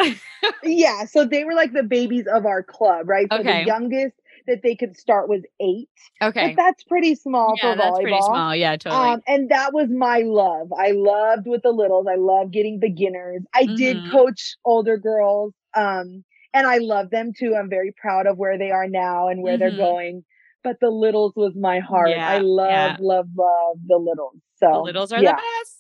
yeah. 0.64 1.06
So 1.06 1.26
they 1.26 1.44
were 1.44 1.54
like 1.54 1.74
the 1.74 1.84
babies 1.84 2.26
of 2.34 2.46
our 2.46 2.64
club, 2.64 3.08
right? 3.08 3.28
So 3.32 3.40
okay. 3.40 3.64
the 3.64 3.68
youngest 3.68 4.16
that 4.48 4.62
they 4.64 4.76
could 4.76 4.98
start 4.98 5.30
was 5.30 5.42
eight. 5.60 5.90
Okay. 6.22 6.50
But 6.50 6.56
that's 6.56 6.84
pretty 6.84 7.16
small 7.16 7.54
yeah, 7.58 7.74
for 7.74 7.80
volleyball. 7.80 7.84
That's 7.84 8.00
pretty 8.00 8.22
small. 8.22 8.56
Yeah, 8.56 8.78
totally. 8.78 9.10
Um, 9.10 9.22
and 9.28 9.50
that 9.50 9.74
was 9.74 9.90
my 9.90 10.20
love. 10.20 10.72
I 10.74 10.92
loved 10.92 11.48
with 11.48 11.62
the 11.64 11.72
littles. 11.72 12.08
I 12.10 12.16
loved 12.16 12.54
getting 12.54 12.80
beginners. 12.80 13.44
I 13.54 13.64
mm-hmm. 13.64 13.76
did 13.76 14.12
coach 14.12 14.56
older 14.66 14.98
girls. 14.98 15.54
Um, 15.76 16.24
and 16.54 16.66
I 16.66 16.78
love 16.78 17.10
them 17.12 17.34
too. 17.38 17.56
I'm 17.56 17.70
very 17.70 17.94
proud 17.96 18.26
of 18.26 18.38
where 18.38 18.58
they 18.58 18.72
are 18.72 18.88
now 18.88 19.28
and 19.28 19.44
where 19.44 19.58
mm-hmm. 19.58 19.60
they're 19.60 19.78
going 19.78 20.24
but 20.68 20.82
the 20.82 20.90
littles 20.90 21.32
was 21.38 21.54
my 21.56 21.80
heart. 21.80 22.10
Yeah, 22.10 22.28
I 22.28 22.40
love, 22.40 22.70
yeah. 22.70 22.98
love, 23.00 23.28
love 23.38 23.78
the 23.88 23.96
littles. 23.96 24.36
So 24.58 24.68
the 24.68 24.80
littles 24.80 25.14
are 25.14 25.22
yeah, 25.22 25.32
the 25.32 25.38
best. 25.38 25.78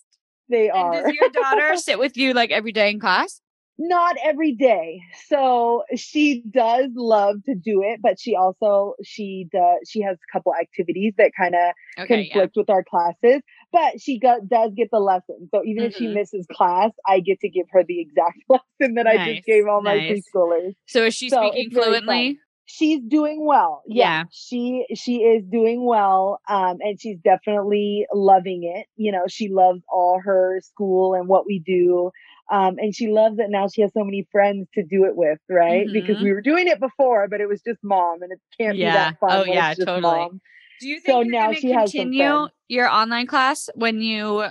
They 0.50 0.70
and 0.70 0.78
are. 0.78 1.04
Does 1.04 1.14
your 1.14 1.30
daughter 1.30 1.76
sit 1.76 2.00
with 2.00 2.16
you 2.16 2.34
like 2.34 2.52
every 2.52 2.72
day 2.72 2.90
in 2.90 3.02
class? 3.02 3.42
Not 3.78 4.16
every 4.24 4.54
day. 4.54 5.02
So 5.28 5.84
she 5.98 6.42
does 6.50 6.88
love 6.96 7.44
to 7.48 7.54
do 7.54 7.84
it, 7.84 8.00
but 8.02 8.18
she 8.18 8.34
also 8.34 8.94
she 9.04 9.48
does 9.52 9.80
she 9.88 10.02
has 10.02 10.16
a 10.16 10.32
couple 10.34 10.54
activities 10.56 11.14
that 11.18 11.32
kind 11.38 11.54
of 11.54 12.06
okay, 12.06 12.30
conflict 12.30 12.56
with 12.56 12.70
our 12.70 12.84
classes. 12.84 13.42
But 13.74 14.00
she 14.02 14.20
got, 14.20 14.48
does 14.48 14.72
get 14.76 14.88
the 14.90 15.00
lesson. 15.00 15.50
So 15.54 15.64
even 15.66 15.84
mm-hmm. 15.84 15.88
if 15.90 15.96
she 15.96 16.06
mm-hmm. 16.06 16.14
misses 16.14 16.48
class, 16.52 16.92
I 17.06 17.20
get 17.20 17.42
to 17.42 17.50
give 17.50 17.66
her 17.72 17.84
the 17.86 18.00
exact 18.00 18.38
lesson 18.50 18.96
that 18.96 19.04
nice, 19.04 19.20
I 19.20 19.34
just 19.34 19.46
gave 19.46 19.68
all 19.68 19.84
nice. 19.84 20.10
my 20.10 20.40
preschoolers. 20.42 20.76
So 20.88 21.04
is 21.04 21.14
she 21.14 21.30
so 21.30 21.50
speaking 21.52 21.72
fluently? 21.72 22.40
She's 22.68 23.02
doing 23.02 23.44
well. 23.44 23.82
Yeah, 23.88 24.20
yeah, 24.20 24.24
she 24.32 24.86
she 24.94 25.18
is 25.18 25.44
doing 25.50 25.84
well, 25.84 26.40
um, 26.48 26.78
and 26.82 27.02
she's 27.02 27.18
definitely 27.24 28.06
loving 28.14 28.72
it. 28.76 28.86
You 28.96 29.12
know, 29.12 29.24
she 29.28 29.50
loves 29.50 29.82
all 29.92 30.20
her 30.24 30.62
school 30.62 31.16
and 31.16 31.28
what 31.28 31.48
we 31.48 31.60
do, 31.66 32.12
um, 32.52 32.76
and 32.78 32.94
she 32.94 33.08
loves 33.08 33.40
it 33.40 33.48
now. 33.50 33.68
She 33.68 33.82
has 33.82 33.92
so 33.94 34.04
many 34.04 34.28
friends 34.32 34.68
to 34.76 34.84
do 34.84 35.06
it 35.06 35.16
with, 35.16 35.40
right? 35.50 35.88
Mm-hmm. 35.88 35.94
Because 35.94 36.22
we 36.22 36.32
were 36.32 36.42
doing 36.42 36.68
it 36.68 36.80
before, 36.80 37.28
but 37.28 37.42
it 37.42 37.48
was 37.48 37.62
just 37.62 37.80
mom, 37.84 38.22
and 38.22 38.32
it 38.32 38.40
can't 38.60 38.78
yeah. 38.78 38.92
be 38.92 38.94
that 38.94 39.20
fun. 39.20 39.30
Oh 39.32 39.46
yeah, 39.46 39.74
totally. 39.74 40.02
Mom. 40.02 40.42
Do 40.80 40.88
you 40.88 41.00
think 41.00 41.14
so 41.14 41.22
now 41.24 41.54
she 41.54 41.74
continue 41.74 42.48
your 42.68 42.88
online 42.88 43.26
class 43.26 43.68
when 43.74 44.02
you 44.02 44.46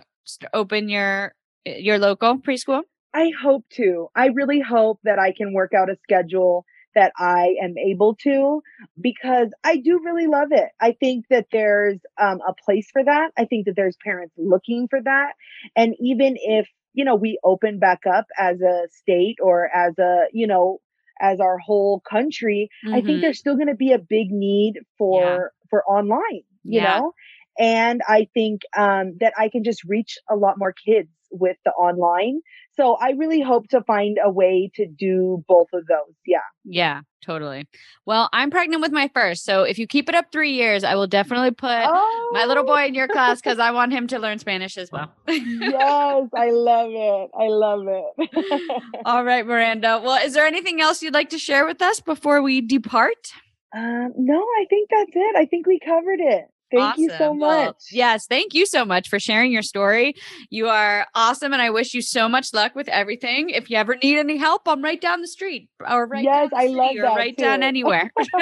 open 0.53 0.89
your 0.89 1.35
your 1.65 1.99
local 1.99 2.39
preschool? 2.39 2.83
I 3.15 3.31
hope 3.41 3.65
to. 3.75 4.09
I 4.15 4.27
really 4.27 4.61
hope 4.61 4.99
that 5.05 5.19
I 5.19 5.33
can 5.33 5.53
work 5.53 5.73
out 5.73 5.89
a 5.89 5.97
schedule 6.03 6.67
that 6.97 7.13
I 7.17 7.55
am 7.63 7.79
able 7.79 8.17
to 8.23 8.63
because 9.01 9.51
I 9.63 9.77
do 9.77 10.01
really 10.05 10.27
love 10.27 10.49
it. 10.51 10.71
I 10.81 10.93
think 10.99 11.27
that 11.31 11.47
there's 11.53 12.01
um, 12.21 12.41
a 12.47 12.55
place 12.65 12.89
for 12.93 13.05
that. 13.05 13.31
I 13.39 13.45
think 13.45 13.67
that 13.67 13.77
there's 13.77 13.97
parents 14.03 14.35
looking 14.37 14.89
for 14.89 15.01
that. 15.01 15.35
And 15.77 15.95
even 16.01 16.37
if, 16.37 16.67
you 16.95 17.05
know, 17.05 17.15
we 17.15 17.39
open 17.45 17.79
back 17.79 18.01
up 18.13 18.27
as 18.37 18.61
a 18.61 18.89
state 18.91 19.37
or 19.41 19.69
as 19.73 19.97
a, 19.99 20.25
you 20.33 20.49
know, 20.49 20.81
as 21.21 21.39
our 21.39 21.59
whole 21.59 22.01
country, 22.01 22.71
mm-hmm. 22.85 22.95
I 22.95 22.99
think 22.99 23.09
mm-hmm. 23.09 23.21
there's 23.21 23.39
still 23.39 23.55
going 23.55 23.69
to 23.69 23.75
be 23.75 23.93
a 23.93 23.99
big 23.99 24.31
need 24.31 24.81
for 24.99 25.23
yeah. 25.23 25.39
for 25.71 25.85
online, 25.85 26.43
you 26.65 26.81
yeah. 26.81 26.99
know? 26.99 27.13
And 27.59 28.03
I 28.07 28.29
think 28.35 28.63
um, 28.77 29.17
that 29.21 29.33
I 29.39 29.49
can 29.49 29.65
just 29.65 29.85
reach 29.85 30.19
a 30.31 30.37
lot 30.37 30.59
more 30.59 30.73
kids 30.73 31.09
with 31.31 31.57
the 31.65 31.73
online. 31.73 32.41
So 32.77 32.97
I 33.01 33.11
really 33.13 33.41
hope 33.41 33.69
to 33.69 33.83
find 33.83 34.19
a 34.23 34.31
way 34.31 34.71
to 34.75 34.87
do 34.87 35.43
both 35.49 35.69
of 35.73 35.87
those. 35.87 36.15
Yeah. 36.27 36.39
Yeah, 36.65 37.01
totally. 37.25 37.67
Well, 38.05 38.29
I'm 38.33 38.51
pregnant 38.51 38.83
with 38.83 38.93
my 38.93 39.09
first. 39.15 39.45
So 39.45 39.63
if 39.63 39.79
you 39.79 39.87
keep 39.87 40.09
it 40.09 40.15
up 40.15 40.27
three 40.31 40.53
years, 40.53 40.85
I 40.85 40.95
will 40.95 41.07
definitely 41.07 41.53
put 41.53 41.71
oh. 41.71 42.31
my 42.33 42.45
little 42.45 42.65
boy 42.65 42.87
in 42.87 42.95
your 42.95 43.09
class 43.09 43.41
because 43.41 43.59
I 43.59 43.71
want 43.71 43.93
him 43.93 44.07
to 44.09 44.19
learn 44.19 44.39
Spanish 44.39 44.77
as 44.77 44.91
well. 44.93 45.11
yes, 45.27 46.29
I 46.35 46.51
love 46.51 46.91
it. 46.93 47.31
I 47.39 47.49
love 47.49 47.87
it. 47.87 48.83
All 49.07 49.25
right, 49.25 49.47
Miranda. 49.47 50.01
Well, 50.05 50.25
is 50.25 50.35
there 50.35 50.47
anything 50.47 50.81
else 50.81 51.03
you'd 51.03 51.15
like 51.15 51.31
to 51.31 51.39
share 51.39 51.65
with 51.65 51.81
us 51.81 52.01
before 52.01 52.43
we 52.43 52.61
depart? 52.61 53.33
Um, 53.75 54.13
no, 54.17 54.39
I 54.39 54.67
think 54.69 54.91
that's 54.91 55.13
it. 55.15 55.37
I 55.37 55.47
think 55.47 55.67
we 55.67 55.79
covered 55.79 56.21
it. 56.21 56.45
Thank 56.71 56.83
awesome. 56.83 57.03
you 57.03 57.11
so 57.17 57.35
much. 57.35 57.67
Well, 57.67 57.77
yes, 57.91 58.27
thank 58.27 58.55
you 58.55 58.67
so 58.67 58.85
much 58.85 59.09
for 59.09 59.21
sharing 59.21 59.53
your 59.53 59.63
story. 59.63 60.15
You 60.51 60.69
are 60.69 61.07
awesome, 61.15 61.53
and 61.53 61.63
I 61.63 61.71
wish 61.71 61.95
you 61.95 62.03
so 62.03 62.29
much 62.29 62.53
luck 62.53 62.75
with 62.75 62.89
everything. 62.89 63.51
If 63.51 63.71
you 63.71 63.77
ever 63.77 63.97
need 64.03 64.19
any 64.19 64.37
help, 64.37 64.63
I'm 64.67 64.83
right 64.83 65.01
down 65.01 65.21
the 65.21 65.29
street, 65.29 65.69
or 65.89 66.07
right 66.07 66.25
yes, 66.25 66.51
I 66.55 66.67
love 66.67 66.97
or 66.97 67.03
that 67.03 67.17
right 67.17 67.37
too. 67.37 67.45
down 67.45 67.63
anywhere. 67.63 68.13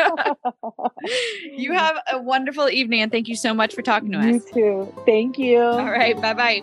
you 1.57 1.73
have 1.75 1.97
a 2.13 2.19
wonderful 2.19 2.69
evening, 2.69 3.03
and 3.03 3.13
thank 3.13 3.29
you 3.29 3.37
so 3.37 3.53
much 3.53 3.75
for 3.75 3.83
talking 3.83 4.13
to 4.13 4.19
us. 4.19 4.25
You 4.27 4.41
too. 4.53 4.95
Thank 5.05 5.39
you. 5.39 5.61
All 5.61 5.91
right, 5.91 6.21
bye 6.21 6.35
bye. 6.35 6.61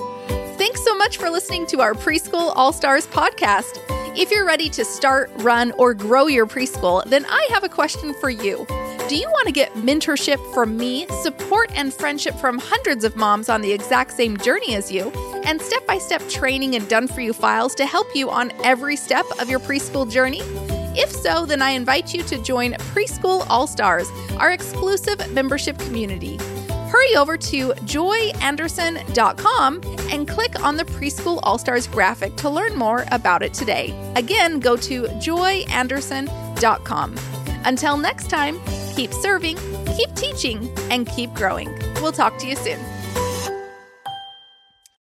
Thanks 0.58 0.84
so 0.84 0.96
much 0.98 1.18
for 1.18 1.30
listening 1.30 1.66
to 1.68 1.82
our 1.82 1.94
Preschool 1.94 2.54
All 2.56 2.74
Stars 2.74 3.08
podcast. 3.08 3.80
If 4.18 4.30
you're 4.30 4.46
ready 4.46 4.70
to 4.72 4.84
start, 4.84 5.32
run, 5.38 5.72
or 5.78 5.94
grow 5.94 6.28
your 6.28 6.46
preschool, 6.46 7.04
then 7.06 7.26
I 7.26 7.48
have 7.52 7.64
a 7.64 7.70
question 7.70 8.14
for 8.16 8.30
you. 8.30 8.68
Do 9.12 9.18
you 9.18 9.28
want 9.28 9.48
to 9.48 9.52
get 9.52 9.74
mentorship 9.74 10.40
from 10.54 10.78
me, 10.78 11.06
support 11.22 11.70
and 11.76 11.94
friendship 11.94 12.34
from 12.36 12.58
hundreds 12.58 13.04
of 13.04 13.18
moms 13.18 13.50
on 13.50 13.60
the 13.60 13.74
exact 13.74 14.14
same 14.14 14.38
journey 14.38 14.74
as 14.74 14.90
you, 14.90 15.12
and 15.44 15.62
step 15.62 15.86
by 15.86 15.98
step 15.98 16.26
training 16.30 16.78
and 16.78 16.88
done 16.88 17.10
for 17.10 17.20
you 17.20 17.34
files 17.34 17.76
to 17.76 17.86
help 17.86 18.08
you 18.16 18.30
on 18.30 18.54
every 18.64 18.96
step 18.96 19.26
of 19.42 19.50
your 19.50 19.60
preschool 19.60 20.10
journey? 20.10 20.40
If 20.98 21.12
so, 21.12 21.46
then 21.46 21.62
I 21.62 21.72
invite 21.72 22.14
you 22.14 22.24
to 22.24 22.42
join 22.42 22.72
Preschool 22.94 23.46
All 23.50 23.68
Stars, 23.68 24.08
our 24.38 24.52
exclusive 24.52 25.30
membership 25.34 25.78
community. 25.80 26.38
Hurry 26.88 27.14
over 27.18 27.36
to 27.36 27.72
joyanderson.com 27.72 29.82
and 30.10 30.26
click 30.26 30.64
on 30.64 30.78
the 30.78 30.86
Preschool 30.86 31.42
All 31.44 31.58
Stars 31.58 31.86
graphic 31.86 32.38
to 32.38 32.50
learn 32.50 32.78
more 32.78 33.04
about 33.12 33.44
it 33.44 33.54
today. 33.54 33.94
Again, 34.16 34.62
go 34.62 34.78
to 34.78 35.04
joyanderson.com. 35.04 37.16
Until 37.64 37.96
next 37.98 38.30
time, 38.30 38.60
keep 38.92 39.14
serving, 39.14 39.58
keep 39.96 40.14
teaching, 40.16 40.70
and 40.90 41.08
keep 41.08 41.34
growing. 41.34 41.70
We'll 41.96 42.12
talk 42.12 42.38
to 42.40 42.48
you 42.48 42.56
soon. 42.56 42.80